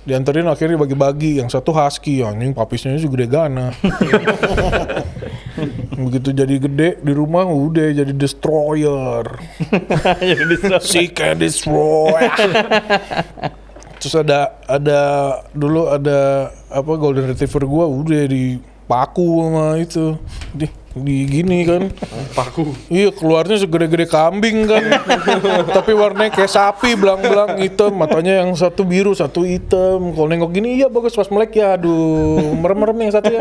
dianterin 0.02 0.48
akhirnya 0.48 0.80
bagi-bagi 0.80 1.38
yang 1.38 1.46
satu 1.46 1.70
husky 1.70 2.26
anjing 2.26 2.50
papisnya 2.56 2.98
juga 2.98 3.22
gede 3.22 3.26
gana 3.30 3.70
begitu 6.08 6.34
jadi 6.34 6.54
gede 6.58 6.88
di 7.00 7.12
rumah 7.14 7.46
udah 7.46 7.92
jadi 7.92 8.12
destroyer. 8.14 9.24
Jadi 10.20 10.54
seek 10.82 11.18
and 11.22 11.40
destroy. 11.42 12.12
Terus 14.02 14.14
ada 14.18 14.58
ada 14.66 15.00
dulu 15.54 15.86
ada 15.86 16.50
apa 16.66 16.92
golden 16.98 17.30
retriever 17.30 17.62
gua 17.70 17.86
udah 17.86 18.26
dipaku 18.26 19.26
sama 19.46 19.66
itu. 19.78 20.18
Di 20.50 20.66
gini 21.00 21.64
kan. 21.64 21.88
Paku. 22.36 22.76
Iya 22.92 23.08
keluarnya 23.16 23.56
segede-gede 23.64 24.04
kambing 24.04 24.68
kan. 24.68 24.84
Tapi 25.76 25.92
warnanya 25.96 26.32
kayak 26.36 26.52
sapi 26.52 26.92
belang-belang 27.00 27.56
hitam. 27.56 27.96
Matanya 27.96 28.44
yang 28.44 28.52
satu 28.52 28.84
biru 28.84 29.16
satu 29.16 29.44
hitam. 29.48 30.12
Kalau 30.12 30.28
nengok 30.28 30.52
gini 30.52 30.76
iya 30.76 30.92
bagus. 30.92 31.16
Pas 31.16 31.28
melek 31.32 31.56
ya 31.56 31.80
Aduh 31.80 32.56
merem-merem 32.60 33.08
yang 33.08 33.12
satu 33.16 33.32
ya. 33.32 33.40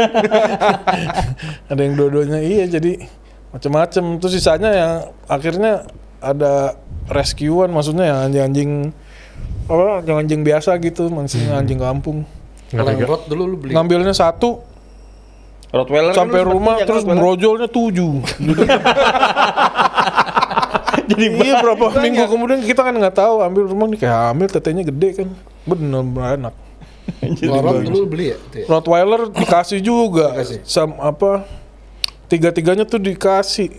Ada 1.71 1.81
yang 1.83 1.95
dua-duanya 1.99 2.39
iya 2.39 2.63
jadi 2.67 3.03
macam-macam 3.51 4.03
Terus 4.23 4.31
sisanya 4.39 4.71
yang 4.71 4.93
akhirnya 5.27 5.83
ada 6.23 6.79
rescuean 7.11 7.67
Maksudnya 7.67 8.07
yang 8.07 8.19
anjing-anjing 8.31 8.71
apa 9.67 9.99
anjing-anjing 9.99 10.41
biasa 10.47 10.79
gitu 10.79 11.11
Maksudnya 11.11 11.59
anjing 11.59 11.79
kampung. 11.83 12.23
Dulu 13.27 13.43
lu 13.43 13.55
beli. 13.59 13.75
Ngambilnya 13.75 14.15
satu 14.15 14.70
Rottweiler 15.71 16.11
kan 16.11 16.27
sampai 16.27 16.39
sempat 16.43 16.53
rumah 16.53 16.75
punya 16.75 16.87
terus 16.87 17.03
Rottweiler. 17.07 17.21
brojolnya 17.23 17.67
tujuh. 17.71 18.13
Jadi 21.11 21.25
iya 21.43 21.59
berapa 21.59 21.85
banyak. 21.91 22.03
minggu 22.03 22.23
kemudian 22.27 22.59
kita 22.63 22.81
kan 22.83 22.93
nggak 22.95 23.15
tahu 23.15 23.43
ambil 23.43 23.63
rumah 23.67 23.87
nih 23.91 23.99
kayak 23.99 24.17
hamil 24.31 24.47
tetenya 24.51 24.83
gede 24.83 25.09
kan. 25.23 25.27
Bener 25.63 26.03
enak. 26.39 26.55
Kalau 27.21 27.61
rot 27.63 27.83
dulu 27.83 27.97
lu 28.03 28.07
beli 28.07 28.25
ya? 28.35 28.37
Rottweiler 28.67 29.31
dikasih 29.31 29.79
juga. 29.83 30.35
Dikasih. 30.35 30.59
sama 30.63 30.95
apa 31.11 31.31
tiga 32.27 32.51
tiganya 32.51 32.83
tuh 32.87 32.99
dikasih. 32.99 33.71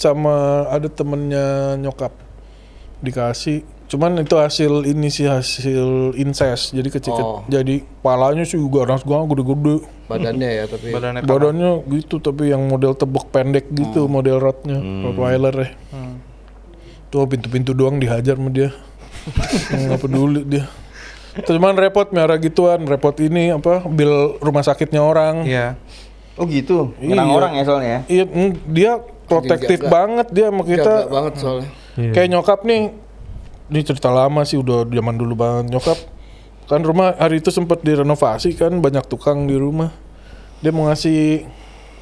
Sama 0.00 0.64
ada 0.72 0.88
temennya 0.88 1.76
nyokap. 1.76 2.12
Dikasih 3.04 3.64
cuman 3.90 4.22
itu 4.22 4.38
hasil 4.38 4.86
ini 4.86 5.10
sih 5.10 5.26
hasil 5.26 6.14
incest. 6.14 6.70
Jadi 6.70 6.88
kecil 6.88 7.10
Oh. 7.10 7.42
jadi 7.44 7.82
palanya 8.00 8.46
sih 8.46 8.54
juga 8.54 8.86
orang 8.86 9.02
gua 9.02 9.26
gede-gede. 9.26 9.82
Badannya 10.06 10.48
ya, 10.48 10.64
tapi 10.64 10.94
Badannya 10.94 11.20
badannya 11.22 11.70
gitu 11.92 12.18
tapi 12.18 12.48
yang 12.48 12.62
model 12.64 12.94
tebek 12.94 13.26
pendek 13.28 13.66
gitu 13.70 14.06
model 14.06 14.38
rotnya 14.38 14.78
Rottweiler 14.78 15.54
ya. 15.54 15.70
Tuh 17.10 17.26
pintu-pintu 17.26 17.74
doang 17.74 17.98
dihajar 17.98 18.38
sama 18.38 18.48
dia. 18.48 18.70
Nggak 19.68 19.98
peduli 19.98 20.46
dia. 20.46 20.64
Cuman 21.42 21.74
repot 21.74 22.06
miara 22.10 22.38
gituan. 22.38 22.86
Repot 22.86 23.14
ini 23.18 23.50
apa 23.50 23.82
bil 23.84 24.38
rumah 24.38 24.62
sakitnya 24.62 25.02
orang. 25.02 25.42
Iya. 25.42 25.74
Oh 26.38 26.46
gitu. 26.46 26.94
Nyerang 26.98 27.26
Iya. 27.26 27.34
orang 27.34 27.52
ya 27.52 27.62
soalnya 27.66 27.90
ya. 27.90 28.00
iya 28.08 28.24
mm, 28.24 28.50
dia 28.66 28.92
protektif 29.26 29.82
banget 29.84 30.30
dia 30.30 30.46
sama 30.48 30.62
kita. 30.62 30.94
Banget 31.06 31.34
soalnya. 31.36 31.70
Kayak 32.14 32.28
nyokap 32.30 32.60
nih 32.62 32.82
ini 33.70 33.80
cerita 33.86 34.10
lama 34.10 34.42
sih 34.42 34.58
udah 34.58 34.84
zaman 34.84 35.14
dulu 35.16 35.34
banget. 35.38 35.70
Nyokap 35.70 35.98
kan 36.66 36.82
rumah 36.82 37.14
hari 37.18 37.42
itu 37.42 37.50
sempat 37.50 37.82
direnovasi 37.82 38.54
kan 38.58 38.74
banyak 38.82 39.06
tukang 39.06 39.46
di 39.46 39.54
rumah. 39.54 39.94
Dia 40.60 40.74
mau 40.74 40.90
ngasih 40.90 41.46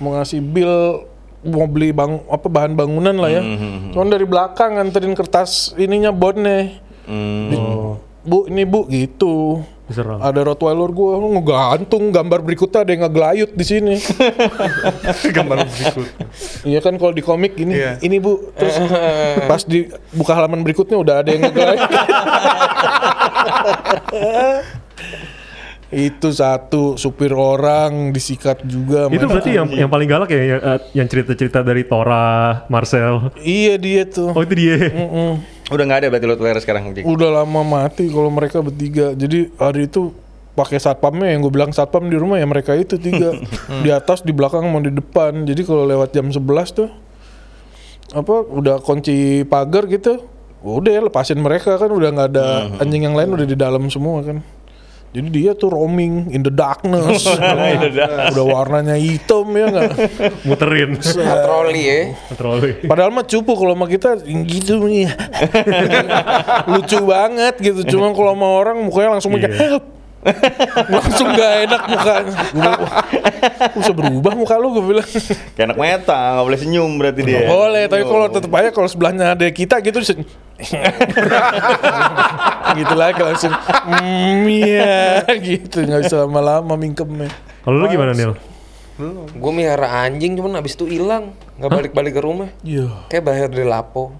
mau 0.00 0.16
ngasih 0.16 0.40
bill 0.40 1.04
mau 1.46 1.70
beli 1.70 1.94
bang 1.94 2.18
apa 2.26 2.48
bahan 2.50 2.74
bangunan 2.74 3.14
lah 3.14 3.30
ya. 3.30 3.42
Cuman 3.94 4.08
dari 4.10 4.26
belakang 4.26 4.80
nganterin 4.80 5.14
kertas 5.14 5.76
ininya 5.78 6.10
bonnya. 6.10 6.82
Hmm. 7.08 7.96
bu 8.28 8.44
ini 8.52 8.68
bu 8.68 8.84
gitu 8.92 9.64
Diserang. 9.88 10.20
ada 10.20 10.40
Rottweiler 10.44 10.90
gua 10.92 11.16
lu 11.16 11.32
ngegantung 11.32 12.12
gambar 12.12 12.44
berikutnya 12.44 12.84
ada 12.84 12.90
yang 12.92 13.02
ngegelayut 13.08 13.50
di 13.50 13.64
sini 13.64 13.94
Gambar 15.36 15.64
berikut. 15.64 16.06
Iya 16.62 16.78
kan 16.78 16.94
kalau 16.96 17.10
di 17.10 17.20
komik 17.20 17.56
ini, 17.56 17.72
Iya. 17.72 17.92
ini 18.00 18.16
bu, 18.18 18.52
terus 18.52 18.76
pas 19.50 19.62
di 19.64 19.88
buka 20.12 20.36
halaman 20.36 20.60
berikutnya 20.60 20.94
udah 20.94 21.24
ada 21.24 21.28
yang 21.32 21.42
ngegelayut. 21.48 21.88
Itu 25.88 26.28
satu 26.28 27.00
supir 27.00 27.32
orang 27.32 28.12
disikat 28.12 28.60
juga. 28.68 29.08
Itu 29.08 29.24
berarti 29.24 29.56
yang 29.56 29.68
yang 29.72 29.88
paling 29.88 30.04
galak 30.04 30.28
ya 30.28 30.42
yang, 30.56 30.60
eh, 30.60 30.80
yang 30.92 31.06
cerita-cerita 31.08 31.64
dari 31.64 31.88
Tora, 31.88 32.68
Marcel. 32.68 33.32
Iya 33.40 33.74
dia 33.80 34.02
tuh. 34.04 34.36
Oh 34.36 34.44
itu 34.44 34.52
dia. 34.52 34.76
Mm-mm. 34.92 35.40
Udah 35.72 35.84
nggak 35.88 35.98
ada 36.04 36.08
berarti 36.12 36.26
Rottweiler 36.28 36.60
sekarang. 36.60 36.92
Cik? 36.92 37.08
Udah 37.08 37.40
lama 37.40 37.64
mati 37.64 38.12
kalau 38.12 38.28
mereka 38.28 38.60
bertiga. 38.60 39.16
Jadi 39.16 39.48
hari 39.56 39.88
itu 39.88 40.12
pakai 40.58 40.82
satpamnya 40.82 41.30
yang 41.30 41.46
gue 41.46 41.54
bilang 41.54 41.70
satpam 41.70 42.10
di 42.10 42.18
rumah 42.18 42.42
ya 42.42 42.46
mereka 42.50 42.74
itu 42.74 42.98
tiga 42.98 43.30
di 43.86 43.94
atas 43.94 44.26
di 44.26 44.34
belakang 44.34 44.66
mau 44.66 44.82
di 44.82 44.90
depan 44.90 45.46
jadi 45.46 45.62
kalau 45.62 45.86
lewat 45.86 46.10
jam 46.10 46.34
11 46.34 46.42
tuh 46.74 46.90
apa 48.10 48.42
udah 48.42 48.82
kunci 48.82 49.46
pagar 49.46 49.86
gitu 49.86 50.18
udah 50.66 50.90
ya 50.90 51.00
lepasin 51.06 51.38
mereka 51.38 51.78
kan 51.78 51.86
udah 51.94 52.10
nggak 52.10 52.28
ada 52.34 52.46
anjing 52.82 53.06
yang 53.06 53.14
lain 53.14 53.30
udah 53.30 53.46
di 53.46 53.54
dalam 53.54 53.86
semua 53.86 54.18
kan 54.26 54.42
jadi 55.08 55.28
dia 55.28 55.50
tuh 55.52 55.68
roaming 55.68 56.28
in 56.36 56.42
the 56.42 56.52
darkness 56.52 57.24
udah 57.24 58.44
warnanya 58.44 58.94
hitam 58.94 59.48
ya 59.50 59.66
nggak 59.68 59.90
Muterin. 60.44 61.00
patroli 61.00 61.82
ya. 61.82 62.00
Patroli. 62.28 62.70
Padahal 62.84 63.10
mah 63.10 63.24
cupu 63.24 63.52
kalau 63.52 63.72
sama 63.72 63.86
kita 63.86 64.20
gitu 64.24 64.84
nih. 64.84 65.08
Lucu 66.72 66.98
banget 67.04 67.54
gitu. 67.58 67.80
Cuma 67.88 68.12
kalau 68.12 68.32
sama 68.36 68.48
orang 68.48 68.76
mukanya 68.82 69.18
langsung 69.18 69.32
kayak 69.34 69.50
Iya. 69.50 69.78
langsung 70.92 71.30
gak 71.30 71.52
enak 71.70 71.82
"Wah, 71.94 72.20
bisa 73.78 73.92
berubah 73.94 74.32
muka 74.34 74.58
lu 74.58 74.74
gue 74.74 74.84
bilang. 74.94 75.08
Kayak 75.54 75.66
anak 75.72 75.78
meta, 75.78 76.18
nggak 76.34 76.44
boleh 76.44 76.58
senyum 76.58 76.90
berarti 76.98 77.20
dia. 77.22 77.46
Boleh, 77.46 77.86
tapi 77.86 78.02
kalau 78.02 78.26
tetep 78.26 78.50
aja 78.50 78.70
kalau 78.74 78.88
sebelahnya 78.90 79.38
ada 79.38 79.46
kita 79.48 79.78
gitu 79.78 80.02
gitu 82.78 82.94
lagi 82.98 83.20
langsung 83.22 83.54
mm, 83.54 84.42
iya 84.50 85.22
gitu 85.38 85.86
nggak 85.86 86.10
bisa 86.10 86.26
lama-lama 86.26 86.74
mingkemnya. 86.74 87.30
Kalau 87.62 87.78
lu 87.78 87.86
gimana 87.86 88.10
Nil? 88.10 88.34
Gue 89.38 89.52
miara 89.54 90.02
anjing 90.02 90.34
cuman 90.34 90.58
abis 90.58 90.74
itu 90.74 90.90
hilang, 90.90 91.30
nggak 91.62 91.70
balik-balik 91.70 92.18
ke 92.18 92.22
rumah. 92.22 92.50
Iya. 92.66 93.06
Kayak 93.06 93.24
bahir 93.30 93.46
di 93.54 93.62
lapo. 93.62 94.10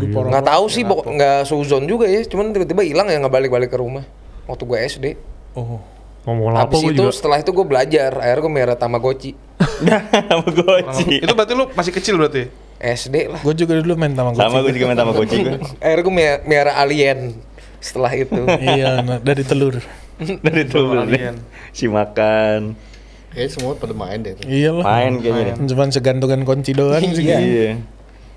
Nggak 0.00 0.48
tahu 0.48 0.64
sih, 0.72 0.88
pokok 0.88 1.12
nggak 1.12 1.38
suzon 1.44 1.84
juga 1.84 2.08
ya. 2.08 2.24
Cuman 2.24 2.56
tiba-tiba 2.56 2.80
hilang 2.80 3.12
ya 3.12 3.20
nggak 3.20 3.34
balik-balik 3.34 3.68
ke 3.68 3.76
rumah. 3.76 4.08
Waktu 4.44 4.62
gue 4.68 4.78
SD. 4.88 5.06
Oh. 5.56 5.80
Ngomong 6.24 6.56
apa 6.56 6.72
Habis 6.72 6.80
gue 6.80 6.92
itu 6.96 7.04
juga. 7.04 7.12
setelah 7.12 7.36
itu 7.40 7.50
gue 7.52 7.66
belajar. 7.68 8.10
Akhirnya 8.16 8.42
gue 8.44 8.52
miara 8.52 8.74
Tamagotchi. 8.76 9.32
Sama 9.60 10.48
Goci. 10.58 11.20
Itu 11.20 11.32
berarti 11.36 11.52
lu 11.52 11.64
masih 11.76 11.92
kecil 11.92 12.14
berarti? 12.16 12.48
SD 12.80 13.16
lah. 13.32 13.40
Gue 13.44 13.54
juga 13.56 13.76
dulu 13.80 13.96
main 13.96 14.12
Tamagotchi. 14.12 14.42
Sama 14.44 14.56
gue 14.64 14.72
juga 14.72 14.86
main 14.92 14.98
Tamagotchi. 14.98 15.40
Akhirnya 15.84 16.02
gue 16.04 16.14
miara 16.48 16.72
alien 16.80 17.36
setelah 17.80 18.12
itu. 18.16 18.40
iya, 18.64 19.04
nah, 19.04 19.20
dari 19.20 19.44
telur. 19.44 19.76
Dari 20.16 20.62
dulu 20.64 21.04
nih. 21.04 21.36
Si 21.76 21.84
makan. 21.88 22.72
Kayaknya 23.34 23.50
semua 23.50 23.72
pada 23.74 23.94
main 23.98 24.18
deh. 24.22 24.34
Iyalah. 24.46 24.84
Main 24.86 25.12
kayaknya. 25.20 25.54
Cuman 25.66 25.88
segantungan 25.90 26.40
kunci 26.46 26.72
doang 26.72 27.02
sih. 27.02 27.26
Iya. 27.26 27.82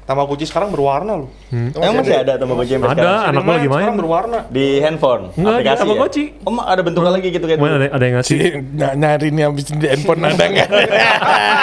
Tamagotchi 0.07 0.47
sekarang 0.47 0.71
berwarna 0.71 1.19
loh. 1.19 1.29
Emang 1.51 1.99
masih 1.99 2.15
ada 2.15 2.39
Tamagotchi 2.39 2.79
sampai 2.79 2.89
Ada, 2.89 2.95
sekarang? 2.95 3.27
anak 3.27 3.41
lo 3.43 3.51
lagi 3.51 3.67
main. 3.67 3.75
Sekarang 3.75 3.97
berwarna. 3.99 4.39
Di 4.47 4.65
handphone, 4.79 5.23
Enggak, 5.29 5.35
di 5.35 5.51
aplikasi 5.59 5.81
Tamagotchi. 5.83 6.23
ya? 6.23 6.47
Oh, 6.47 6.63
ada 6.63 6.81
bentuknya 6.81 7.11
lagi 7.11 7.27
gitu 7.27 7.43
kan? 7.43 7.57
Ada, 7.59 7.87
ada 7.91 8.03
yang 8.07 8.15
ngasih. 8.15 8.31
Si 8.31 8.47
ny- 8.71 8.95
nyari 8.95 9.27
nih 9.29 9.43
habis 9.43 9.63
di 9.67 9.83
handphone 9.85 10.21
ada 10.23 10.43
nggak? 10.47 10.69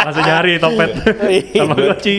Langsung 0.04 0.24
nyari 0.24 0.52
topet. 0.58 0.90
Tamagotchi. 1.54 2.16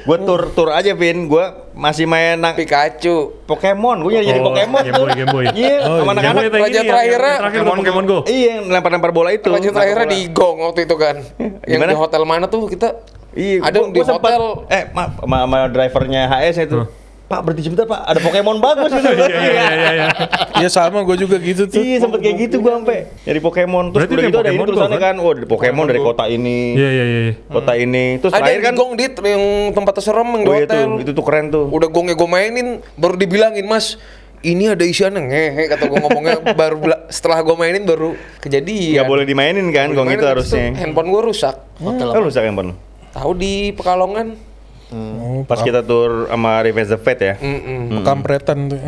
Gue 0.00 0.18
tur 0.18 0.40
tur 0.50 0.68
aja, 0.72 0.90
Vin. 0.92 1.28
Gue 1.28 1.44
masih 1.76 2.04
main 2.04 2.34
nang 2.34 2.56
Pikachu. 2.56 3.36
Pokemon. 3.44 4.00
Gue 4.00 4.16
nyari 4.16 4.26
jadi 4.26 4.40
Oh, 4.40 4.48
Pokemon 4.48 4.80
Game 4.80 4.90
tuh. 4.90 5.02
Boy, 5.02 5.10
Game 5.12 5.30
Boy. 5.30 5.44
Iya, 5.52 5.76
Oh, 5.84 5.96
sama 6.00 6.10
iya. 6.10 6.20
Anak-anak. 6.24 6.42
Raja 6.50 6.66
ini, 6.74 6.88
terakhirnya 6.88 7.34
terakhir 7.36 7.60
Pokemon, 7.60 7.76
Pokemon 7.78 8.04
Go. 8.04 8.18
Iya, 8.24 8.48
yang 8.50 8.64
lempar-lempar 8.66 9.10
bola 9.12 9.30
itu. 9.30 9.48
Raja 9.48 9.68
terakhirnya 9.70 10.06
di 10.08 10.20
gong 10.28 10.56
waktu 10.62 10.80
itu 10.82 10.96
kan. 10.96 11.16
Yang 11.62 11.78
Gimana? 11.78 11.90
di 11.92 11.98
hotel 11.98 12.22
mana 12.24 12.44
tuh 12.46 12.66
kita? 12.66 12.88
Iya, 13.30 13.60
Ada 13.62 13.78
gua- 13.78 13.86
di 13.86 13.98
gua 14.00 14.06
sempet- 14.08 14.32
hotel. 14.32 14.44
Eh, 14.66 14.82
ma 14.90 15.02
sama, 15.12 15.36
sama 15.44 15.58
drivernya 15.68 16.22
HS 16.26 16.56
itu. 16.64 16.80
Pak 17.26 17.42
berhenti 17.42 17.66
sebentar 17.66 17.90
pak, 17.90 18.06
ada 18.06 18.22
Pokemon 18.22 18.62
bagus 18.62 18.86
gitu. 18.88 19.02
Iya, 19.18 19.26
iya, 19.26 19.62
iya, 19.66 19.90
iya. 19.92 20.08
Iya 20.56 20.68
sama 20.70 21.02
gue 21.02 21.18
juga 21.18 21.42
gitu 21.42 21.66
tuh. 21.66 21.82
Iya 21.82 21.98
sempet 21.98 22.22
kayak 22.22 22.36
gitu 22.38 22.62
gua 22.62 22.78
sampai 22.78 23.10
dari 23.20 23.42
Pokemon 23.42 23.90
terus 23.90 24.06
Berarti 24.06 24.14
udah 24.14 24.22
itu 24.22 24.30
gitu 24.30 24.38
yang 24.38 24.46
ada 24.46 24.52
ini 24.54 24.62
tulisannya 24.62 25.00
kan? 25.02 25.14
kan, 25.18 25.24
oh 25.26 25.32
Pokemon 25.50 25.84
dari 25.90 26.00
kota 26.00 26.24
ini, 26.30 26.58
Iya, 26.78 26.88
iya, 26.88 27.04
iya. 27.04 27.32
kota 27.50 27.72
ini, 27.74 28.04
terus 28.22 28.30
Ada 28.30 28.46
terakhir 28.46 28.62
kan, 28.62 28.72
gong 28.72 28.92
dit 28.94 29.12
yang 29.18 29.42
tempat 29.74 29.92
serem 29.98 30.28
yang 30.30 30.42
oh 30.46 30.54
iya 30.54 30.66
hotel. 30.70 30.78
tuh, 30.86 31.02
itu 31.02 31.10
tuh 31.10 31.24
keren 31.26 31.46
tuh. 31.50 31.66
Udah 31.66 31.88
gongnya 31.90 32.14
gue 32.14 32.28
mainin, 32.30 32.66
baru 32.94 33.14
dibilangin 33.18 33.66
mas. 33.66 33.98
Ini 34.38 34.78
ada 34.78 34.86
isiannya 34.86 35.26
ngehe 35.26 35.64
kata 35.66 35.90
gue 35.90 35.98
ngomongnya 35.98 36.38
baru 36.62 36.78
setelah 37.10 37.42
gue 37.42 37.56
mainin 37.58 37.82
baru 37.82 38.14
kejadian. 38.38 39.02
Nggak 39.02 39.08
boleh 39.10 39.24
dimainin 39.26 39.66
kan, 39.74 39.90
gong 39.90 40.14
itu 40.14 40.22
harusnya. 40.22 40.78
handphone 40.78 41.10
gue 41.10 41.22
rusak. 41.26 41.58
Hotel 41.82 42.06
Kan 42.06 42.22
rusak 42.22 42.46
handphone 42.46 42.70
lu? 42.70 42.74
Tahu 43.10 43.30
di 43.34 43.74
Pekalongan. 43.74 44.45
Oh, 44.86 45.42
Pas 45.44 45.58
kita 45.58 45.82
tur 45.82 46.30
sama 46.30 46.62
Revenge 46.62 46.90
the 46.90 46.98
Fate 46.98 47.22
ya. 47.22 47.34
Mm-mm. 47.42 48.06
Kampretan 48.06 48.70
tuh. 48.70 48.78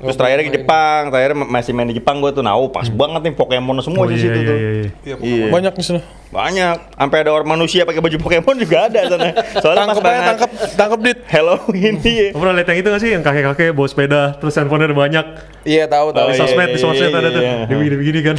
Terus 0.00 0.16
terakhir 0.16 0.48
ke 0.48 0.56
Jepang, 0.56 1.12
terakhir 1.12 1.36
masih 1.36 1.76
main 1.76 1.84
di 1.84 2.00
Jepang 2.00 2.24
gua 2.24 2.32
tuh, 2.32 2.40
nah 2.40 2.56
oh, 2.56 2.72
pas 2.72 2.88
banget 2.88 3.20
nih 3.20 3.34
Pokemon 3.36 3.76
Oh, 3.76 3.84
semua 3.84 4.08
di 4.08 4.16
iya, 4.16 4.22
situ 4.24 4.38
iya, 4.40 4.48
tuh. 4.48 4.56
iya, 4.56 4.70
iya. 4.80 5.16
Iya. 5.20 5.46
Banyak 5.52 5.76
di 5.76 5.84
sana. 5.84 6.00
Banyak. 6.32 6.96
Sampai 6.96 7.16
ada 7.20 7.30
orang 7.36 7.44
manusia 7.44 7.84
pakai 7.84 8.00
baju 8.00 8.16
Pokemon 8.16 8.56
juga 8.56 8.88
ada 8.88 9.00
sana. 9.04 9.28
Soalnya 9.60 9.84
Tangkep 9.84 9.92
pas 9.92 10.00
aja, 10.00 10.00
banget 10.08 10.24
tangkep, 10.24 10.50
tangkep 10.72 10.98
dit. 11.04 11.18
Halloween 11.28 11.94
iya. 12.00 12.26
Kamu 12.32 12.40
pernah 12.40 12.54
lihat 12.56 12.68
yang 12.72 12.78
itu 12.80 12.88
gak 12.88 13.02
sih? 13.04 13.10
Yang 13.12 13.22
kakek-kakek 13.28 13.68
bawa 13.76 13.88
sepeda, 13.92 14.22
terus 14.40 14.54
handphonenya 14.56 14.88
ada 14.88 14.96
banyak. 14.96 15.26
Iya 15.68 15.84
tahu 15.84 16.06
tahu. 16.16 16.24
Oh, 16.24 16.32
Di 16.32 16.36
iya, 16.40 16.40
sosmed, 16.48 16.64
di 16.64 16.72
iya, 16.72 16.80
sosmed 16.80 17.10
iya, 17.12 17.20
ada 17.20 17.28
tuh. 17.28 17.42
iya. 17.44 17.54
Dia 17.68 17.76
begini-begini 17.76 18.20
kan. 18.24 18.36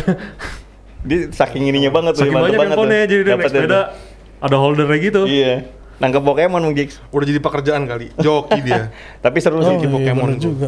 Dia 1.05 1.19
saking 1.29 1.63
ininya 1.69 1.91
banget 1.93 2.11
tuh, 2.17 2.25
Saking 2.25 2.41
banyak 2.41 2.57
banget 2.57 2.73
handphonenya, 2.73 3.05
jadi 3.05 3.21
dia 3.21 3.33
naik 3.37 3.49
sepeda, 3.53 3.81
ada 4.41 4.55
holdernya 4.57 4.97
gitu. 4.97 5.21
Iya. 5.29 5.55
Nangkep 6.01 6.23
Pokemon 6.23 6.73
Jiks. 6.73 6.97
Udah 7.07 7.25
jadi 7.25 7.37
pekerjaan 7.37 7.85
kali. 7.85 8.09
Joki 8.17 8.59
dia. 8.59 8.89
Tapi 9.23 9.37
seru 9.37 9.61
Oh, 9.61 9.63
sih. 9.63 9.77
iya, 9.77 9.87
Pokemon 9.87 10.35
Go. 10.35 10.41
juga. 10.41 10.67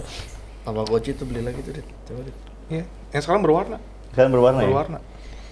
Tamagotchi 0.63 1.11
tuh 1.11 1.25
beli 1.25 1.41
lagi 1.41 1.59
tuh 1.59 1.73
dit. 1.73 1.87
Coba 2.05 2.21
dit. 2.21 2.35
Iya. 2.69 2.83
Yang 3.11 3.21
sekarang 3.25 3.41
berwarna. 3.41 3.77
Kan 4.13 4.29
berwarna 4.29 4.61
ya? 4.61 4.69
Berwarna. 4.69 4.99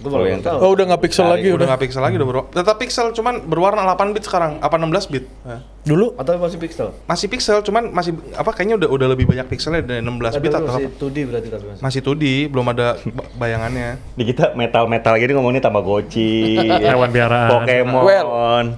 Gue 0.02 0.10
baru 0.10 0.26
yang 0.26 0.42
tahu. 0.42 0.58
Oh 0.58 0.70
udah 0.74 0.84
nggak 0.84 1.00
pixel 1.00 1.24
lagi 1.24 1.46
Udah 1.46 1.54
udah. 1.54 1.66
nggak 1.70 1.80
pixel 1.80 2.02
lagi 2.02 2.14
udah 2.18 2.26
berwarna. 2.26 2.50
Tetap 2.50 2.76
pixel 2.76 3.06
cuman 3.12 3.34
berwarna 3.40 3.82
8 3.86 4.10
bit 4.10 4.24
sekarang. 4.26 4.52
Apa 4.58 4.74
16 4.74 5.06
bit? 5.06 5.24
Nah. 5.46 5.62
Dulu 5.82 6.14
Atau 6.14 6.34
masih 6.36 6.58
pixel? 6.58 6.88
Masih 7.06 7.26
pixel 7.26 7.58
cuman 7.62 7.88
masih 7.88 8.12
apa 8.34 8.50
kayaknya 8.50 8.76
udah 8.76 8.88
udah 8.90 9.06
lebih 9.08 9.24
banyak 9.24 9.46
pixelnya 9.46 9.80
dari 9.80 10.02
16 10.02 10.42
bit 10.42 10.50
atau 10.50 10.66
masih 10.68 10.86
apa? 10.86 10.98
2D 10.98 11.16
berarti 11.24 11.48
tapi 11.48 11.64
masih. 11.64 11.82
Masih 11.82 12.00
2D, 12.02 12.24
belum 12.48 12.66
ada 12.68 12.86
ba- 13.04 13.30
bayangannya. 13.36 13.88
Di 14.12 14.24
kita 14.24 14.52
metal-metal 14.52 15.14
gini 15.16 15.32
ngomongnya 15.32 15.62
Tamagotchi. 15.62 16.58
Hewan 16.90 17.10
piaraan. 17.10 17.50
Pokemon. 17.56 18.02
Well, 18.02 18.28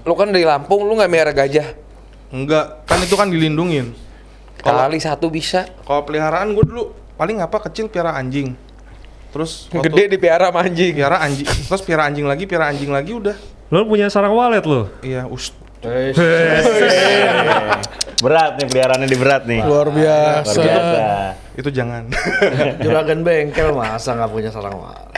lu 0.00 0.14
kan 0.14 0.28
dari 0.28 0.44
Lampung, 0.44 0.84
lu 0.84 0.92
nggak 0.94 1.08
miara 1.08 1.32
gajah. 1.32 1.72
Enggak, 2.28 2.84
kan 2.84 3.00
itu 3.00 3.14
kan 3.14 3.28
dilindungin. 3.28 3.96
Kalau 4.58 4.80
Kali 4.82 4.96
satu 4.96 5.28
bisa. 5.28 5.68
kalau 5.82 6.02
peliharaan 6.02 6.52
gue 6.52 6.64
dulu 6.64 6.88
paling 7.14 7.38
apa 7.38 7.60
kecil 7.62 7.86
piara 7.86 8.12
anjing. 8.12 8.56
Terus 9.34 9.66
waktu 9.74 9.90
Gede 9.90 10.14
dipiara 10.14 10.54
sama 10.54 10.62
anjing. 10.62 10.94
piara 10.94 11.18
anjing, 11.18 11.42
terus 11.42 11.82
piara 11.82 12.06
anjing 12.06 12.22
lagi, 12.22 12.46
piara 12.46 12.70
anjing 12.70 12.94
lagi 12.94 13.18
udah. 13.18 13.34
Lo 13.74 13.82
punya 13.82 14.06
sarang 14.06 14.30
walet 14.30 14.62
lo. 14.62 14.86
Iya, 15.02 15.26
us. 15.26 15.50
Eh, 15.84 16.16
berat 18.24 18.56
nih 18.56 18.66
peliharaannya 18.72 19.08
di 19.10 19.18
berat 19.20 19.42
nih. 19.44 19.60
luar 19.66 19.90
Luar 19.90 19.92
biasa. 19.92 20.60
biasa. 20.62 21.02
Itu 21.58 21.68
jangan. 21.74 22.08
juragan 22.86 23.20
bengkel 23.20 23.74
masa 23.74 24.14
nggak 24.16 24.30
punya 24.30 24.50
sarang 24.54 24.78
walet. 24.78 25.10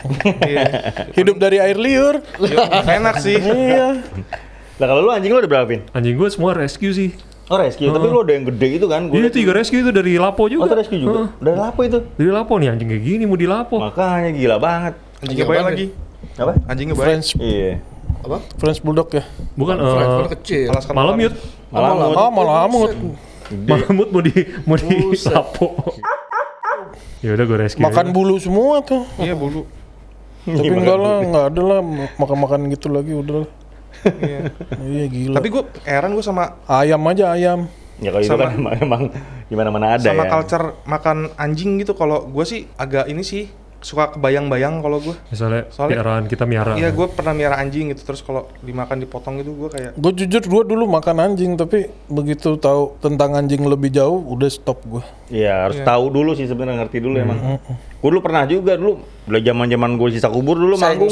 Iya. 0.42 0.64
Hidup 1.12 1.36
dari 1.36 1.60
air 1.60 1.76
liur. 1.76 2.24
Enak 2.88 3.20
sih. 3.20 3.36
Iya. 3.36 4.00
Lah 4.80 4.86
kalau 4.88 5.04
lu 5.04 5.12
anjing 5.12 5.30
lu 5.30 5.44
udah 5.44 5.50
berapa, 5.52 5.68
Vin? 5.68 5.84
Anjing 5.92 6.16
gue 6.16 6.28
semua 6.32 6.56
rescue 6.56 6.90
sih. 6.90 7.12
Oh 7.46 7.56
rescue, 7.56 7.86
tapi 7.86 8.06
lu 8.06 8.18
ada 8.20 8.32
yang 8.34 8.42
gede 8.44 8.68
itu 8.74 8.86
kan? 8.86 9.06
Gua 9.06 9.14
Iya 9.14 9.30
itu 9.30 9.38
juga 9.38 9.54
rescue 9.54 9.78
itu 9.78 9.94
dari 9.94 10.18
Lapo 10.18 10.42
Oh, 10.42 10.50
juga. 10.50 10.66
itu 10.66 10.74
rescue 10.76 10.98
juga? 10.98 11.30
Dari 11.38 11.54
lapo 11.54 11.80
itu? 11.80 11.98
Dari 12.12 12.30
Lapo 12.30 12.52
nih 12.58 12.68
anjing 12.68 12.88
kayak 12.90 13.02
gini 13.02 13.22
mau 13.22 13.38
di 13.38 13.46
Lapo. 13.46 13.78
Makanya 13.78 14.30
gila 14.34 14.56
banget. 14.58 14.94
Anjingnya 15.16 15.46
Anjing 15.46 15.46
apaan, 15.46 15.66
lagi. 15.70 15.86
Apa? 16.36 16.52
Anjingnya 16.66 16.94
baik. 16.94 17.06
French 17.06 17.28
Iya. 17.38 17.72
Apa? 18.20 18.36
French 18.58 18.80
bulldog 18.82 19.08
ya. 19.14 19.22
Bukan 19.54 19.76
Frankfurt 19.78 20.26
eh 20.26 20.30
kecil. 20.34 20.66
Alaskan 20.74 20.92
malam 20.92 21.14
Malam. 21.14 21.22
yut. 21.22 21.34
Malamut. 21.70 22.14
Oh 22.18 22.30
malah 22.34 22.56
amut. 22.66 22.90
Malamut 23.46 24.08
mau 24.10 24.20
di 24.20 24.34
mau 24.66 24.74
di. 24.74 24.96
Lapo. 25.30 25.66
ya 27.22 27.30
udah 27.30 27.44
gue 27.46 27.58
rescue. 27.62 27.82
Makan 27.82 28.06
bulu 28.10 28.42
semua 28.42 28.82
tuh. 28.82 29.06
Iya 29.16 29.38
bulu. 29.38 29.62
Tapi 30.42 30.66
enggak 30.66 30.98
lah, 30.98 31.16
enggak 31.22 31.44
ada 31.50 31.62
lah 31.62 31.80
makan-makan 32.18 32.70
gitu 32.70 32.86
lagi 32.86 33.14
udah 33.14 33.46
lah. 33.46 33.50
Iya. 34.16 34.40
Iya 34.86 35.04
gila. 35.06 35.34
Tapi 35.36 35.48
gue 35.48 35.62
heran 35.82 36.10
gue 36.12 36.22
sama 36.22 36.44
ayam 36.66 37.02
aja 37.06 37.32
ayam. 37.32 37.66
Ya 37.96 38.12
kalau 38.12 38.22
itu 38.22 38.30
Sama- 38.30 38.44
kan 38.44 38.52
emang, 38.60 38.74
emang 38.78 39.02
gimana 39.46 39.68
mana 39.70 39.86
ada 39.96 40.04
sama 40.04 40.24
ya. 40.24 40.30
culture 40.30 40.66
makan 40.84 41.32
anjing 41.34 41.80
gitu. 41.80 41.92
Kalau 41.92 42.26
gue 42.26 42.44
sih 42.44 42.68
agak 42.76 43.06
ini 43.06 43.22
sih 43.22 43.48
suka 43.86 44.10
kebayang-bayang 44.10 44.82
kalau 44.82 44.98
gue. 44.98 45.14
Misalnya, 45.30 45.70
Soalnya- 45.70 45.94
piaraan 45.94 46.24
kita 46.26 46.42
miara. 46.42 46.74
Iya 46.74 46.90
gue 46.90 47.06
pernah 47.06 47.30
miara 47.30 47.54
anjing 47.56 47.94
gitu 47.94 48.02
terus 48.02 48.18
kalau 48.18 48.50
dimakan 48.58 48.98
dipotong 48.98 49.38
gitu 49.38 49.54
gue 49.54 49.68
kayak 49.70 49.90
Gue 49.94 50.10
jujur 50.12 50.42
gue 50.42 50.62
dulu 50.66 50.90
makan 50.90 51.22
anjing 51.22 51.54
tapi 51.54 51.86
begitu 52.06 52.58
tahu 52.58 52.98
tentang 52.98 53.38
anjing 53.38 53.62
lebih 53.62 53.94
jauh 53.94 54.18
udah 54.26 54.50
stop 54.50 54.82
gue. 54.84 55.06
Iya, 55.28 55.70
harus 55.70 55.78
Iya. 55.78 55.86
tahu 55.86 56.04
dulu 56.10 56.34
sih 56.34 56.44
sebenarnya 56.44 56.82
ngerti 56.82 56.98
dulu 56.98 57.14
emang. 57.16 57.38
Gue 57.96 58.08
dulu 58.10 58.20
pernah 58.20 58.42
juga 58.44 58.74
dulu, 58.74 58.98
udah 59.24 59.40
zaman-zaman 59.40 59.90
gue 59.94 60.08
sisa 60.10 60.28
kubur 60.28 60.54
dulu 60.54 60.74
manggung. 60.76 61.10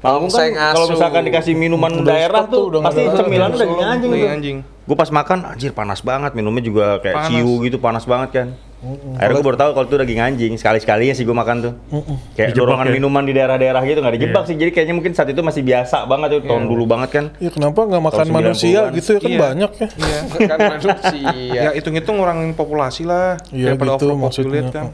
Manggung 0.00 0.30
kan 0.30 0.48
kalau 0.74 0.86
misalkan 0.88 1.22
dikasih 1.24 1.52
minuman 1.52 1.92
Udah 1.94 2.08
daerah 2.10 2.42
tuh, 2.44 2.68
tuh, 2.68 2.80
pasti 2.80 3.04
cemilan 3.06 3.50
udah 3.50 3.68
anjing 3.86 4.10
tuh. 4.10 4.28
anjing. 4.28 4.58
Gue 4.84 4.96
pas 4.96 5.08
makan, 5.08 5.38
anjir 5.46 5.72
panas 5.72 6.00
banget, 6.00 6.32
minumnya 6.32 6.60
juga 6.60 6.96
kayak 6.98 7.16
Panas. 7.18 7.28
ciu 7.30 7.52
gitu, 7.60 7.76
panas 7.76 8.04
banget 8.04 8.30
kan. 8.32 8.48
Akhirnya 9.18 9.34
gue 9.34 9.44
baru 9.44 9.58
tahu 9.58 9.70
kalau 9.74 9.84
itu 9.84 9.94
daging 9.98 10.20
anjing, 10.22 10.52
sekali-sekalinya 10.54 11.10
sih 11.10 11.22
gue 11.22 11.32
makan 11.32 11.56
tuh. 11.60 11.72
Kayak 12.32 12.54
Dijebak 12.54 12.54
dorongan 12.54 12.84
ya? 12.86 12.90
minuman 12.94 13.22
di 13.22 13.32
daerah-daerah 13.34 13.80
gitu, 13.82 13.98
nggak 13.98 14.14
dijebak 14.14 14.38
Iya. 14.38 14.46
sih, 14.46 14.54
jadi 14.54 14.70
kayaknya 14.70 14.94
mungkin 14.94 15.10
saat 15.12 15.28
itu 15.28 15.40
masih 15.40 15.62
biasa 15.62 15.96
banget 16.04 16.28
tuh, 16.30 16.40
tahun 16.46 16.62
dulu 16.64 16.84
banget 16.86 17.08
kan. 17.10 17.24
Iya 17.36 17.50
kenapa 17.50 17.78
nggak 17.84 18.02
makan 18.06 18.26
manusia 18.30 18.78
90-an. 18.86 18.94
gitu 18.94 19.08
ya 19.10 19.18
kan 19.18 19.28
Iya. 19.28 19.38
banyak 19.40 19.70
ya. 19.74 19.86
Iya. 19.90 20.18
kan 20.50 20.58
manusia. 20.62 21.30
Ya 21.50 21.68
hitung-hitung 21.74 22.14
ngurangin 22.16 22.50
populasi 22.54 23.02
lah 23.02 23.34
Iya 23.50 23.74
gitu 23.74 23.82
overpopulate 23.82 24.22
maksudnya. 24.22 24.62
kan. 24.70 24.86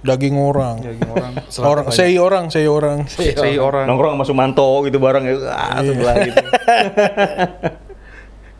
Daging 0.00 0.34
orang. 0.38 0.74
Daging 0.78 1.10
orang. 1.10 1.32
Orang, 1.60 1.84
sei 1.90 2.14
orang, 2.16 2.44
sei 2.48 2.64
orang. 2.64 3.04
Sei 3.04 3.58
orang. 3.58 3.84
Nongkrong 3.84 4.14
sama 4.14 4.24
Sumanto 4.24 4.80
gitu 4.86 4.96
bareng 4.96 5.26
ya, 5.26 5.34
ah, 5.50 5.82
sebelah 5.82 6.14
gitu. 6.22 6.40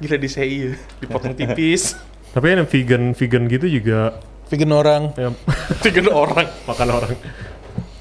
Gila 0.01 0.17
di 0.17 0.29
sei 0.29 0.53
ya. 0.67 0.73
Dipotong 0.99 1.33
tipis. 1.33 1.97
Tapi 2.31 2.45
kan 2.47 2.57
yang 2.57 2.69
vegan 2.69 3.03
vegan 3.13 3.45
gitu 3.47 3.67
juga 3.67 4.01
Vegan 4.47 4.71
orang. 4.71 5.03
yang 5.21 5.35
Tiga 5.79 6.03
orang. 6.09 6.47
makan 6.67 6.89
orang. 6.91 7.13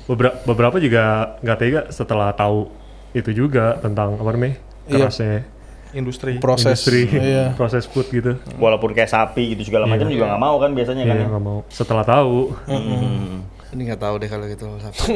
Beberapa 0.06 0.36
beberapa 0.44 0.78
juga 0.78 1.04
nggak 1.40 1.58
tega 1.58 1.82
setelah 1.90 2.34
tahu 2.34 2.70
itu 3.12 3.30
juga 3.32 3.78
tentang 3.78 4.18
apa 4.18 4.30
namanya 4.32 4.58
Iya. 4.86 5.06
kerasnya 5.06 5.46
Industri. 5.90 6.38
Proses. 6.38 6.78
industri 6.78 7.02
Iya. 7.10 7.54
proses 7.54 7.86
food 7.86 8.10
gitu. 8.10 8.38
Walaupun 8.58 8.94
kayak 8.94 9.10
sapi 9.10 9.54
gitu 9.54 9.66
segala 9.66 9.86
macam 9.86 10.06
juga 10.06 10.26
nggak 10.28 10.42
mau 10.42 10.58
kan 10.58 10.74
biasanya 10.74 11.04
kan. 11.04 11.16
Iya 11.16 11.26
ya. 11.28 11.40
mau. 11.40 11.60
Setelah 11.68 12.06
tahu 12.06 12.54
Hmm. 12.66 13.42
Ini 13.70 13.82
nggak 13.86 14.02
tahu 14.02 14.16
deh 14.18 14.30
kalau 14.30 14.46
gitu. 14.50 14.66
Sapi. 14.82 15.14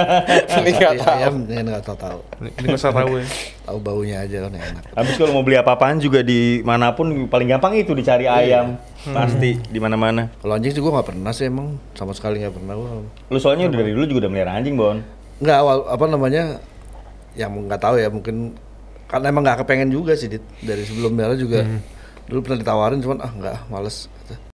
Ini 0.62 0.70
nggak 0.78 0.94
tahu. 1.02 1.18
Ayam 1.18 1.34
ini 1.50 1.60
nggak 1.66 1.82
tahu 1.82 1.98
tahu. 1.98 2.20
Ini 2.38 2.66
gak 2.70 2.78
usah 2.78 2.94
tahu 2.94 3.18
ya. 3.18 3.26
Tahu 3.66 3.78
baunya 3.82 4.22
aja 4.22 4.46
kan 4.46 4.54
enak. 4.54 4.84
Habis 4.94 5.14
kalau 5.18 5.34
mau 5.34 5.42
beli 5.42 5.58
apa-apaan 5.58 5.98
juga 5.98 6.22
di 6.22 6.62
mana 6.62 6.94
pun 6.94 7.26
paling 7.26 7.50
gampang 7.50 7.74
itu 7.74 7.98
dicari 7.98 8.30
ayam. 8.30 8.78
Pasti 9.02 9.58
di 9.58 9.78
mana-mana. 9.82 10.30
Kalau 10.38 10.54
anjing 10.54 10.70
sih 10.70 10.78
gua 10.78 11.02
nggak 11.02 11.08
pernah 11.10 11.34
sih 11.34 11.50
emang 11.50 11.74
sama 11.98 12.14
sekali 12.14 12.46
nggak 12.46 12.54
pernah 12.54 12.78
gua. 12.78 13.02
Lu 13.26 13.38
soalnya 13.42 13.66
udah 13.66 13.78
dari 13.82 13.90
dulu 13.90 14.06
juga 14.06 14.18
udah 14.26 14.30
melihara 14.30 14.52
anjing, 14.54 14.78
Bon. 14.78 15.02
Nggak 15.42 15.58
awal 15.58 15.76
apa 15.90 16.04
namanya 16.06 16.42
yang 17.34 17.50
nggak 17.66 17.82
tahu 17.82 17.98
ya 17.98 18.06
mungkin 18.06 18.54
karena 19.10 19.26
emang 19.34 19.42
nggak 19.42 19.58
kepengen 19.66 19.90
juga 19.90 20.14
sih 20.14 20.30
Dit. 20.30 20.46
dari 20.62 20.86
sebelum 20.86 21.10
merah 21.10 21.34
juga 21.34 21.66
dulu 22.26 22.42
pernah 22.42 22.58
ditawarin 22.62 23.02
cuman 23.02 23.18
ah 23.18 23.32
nggak 23.34 23.56
males. 23.66 24.06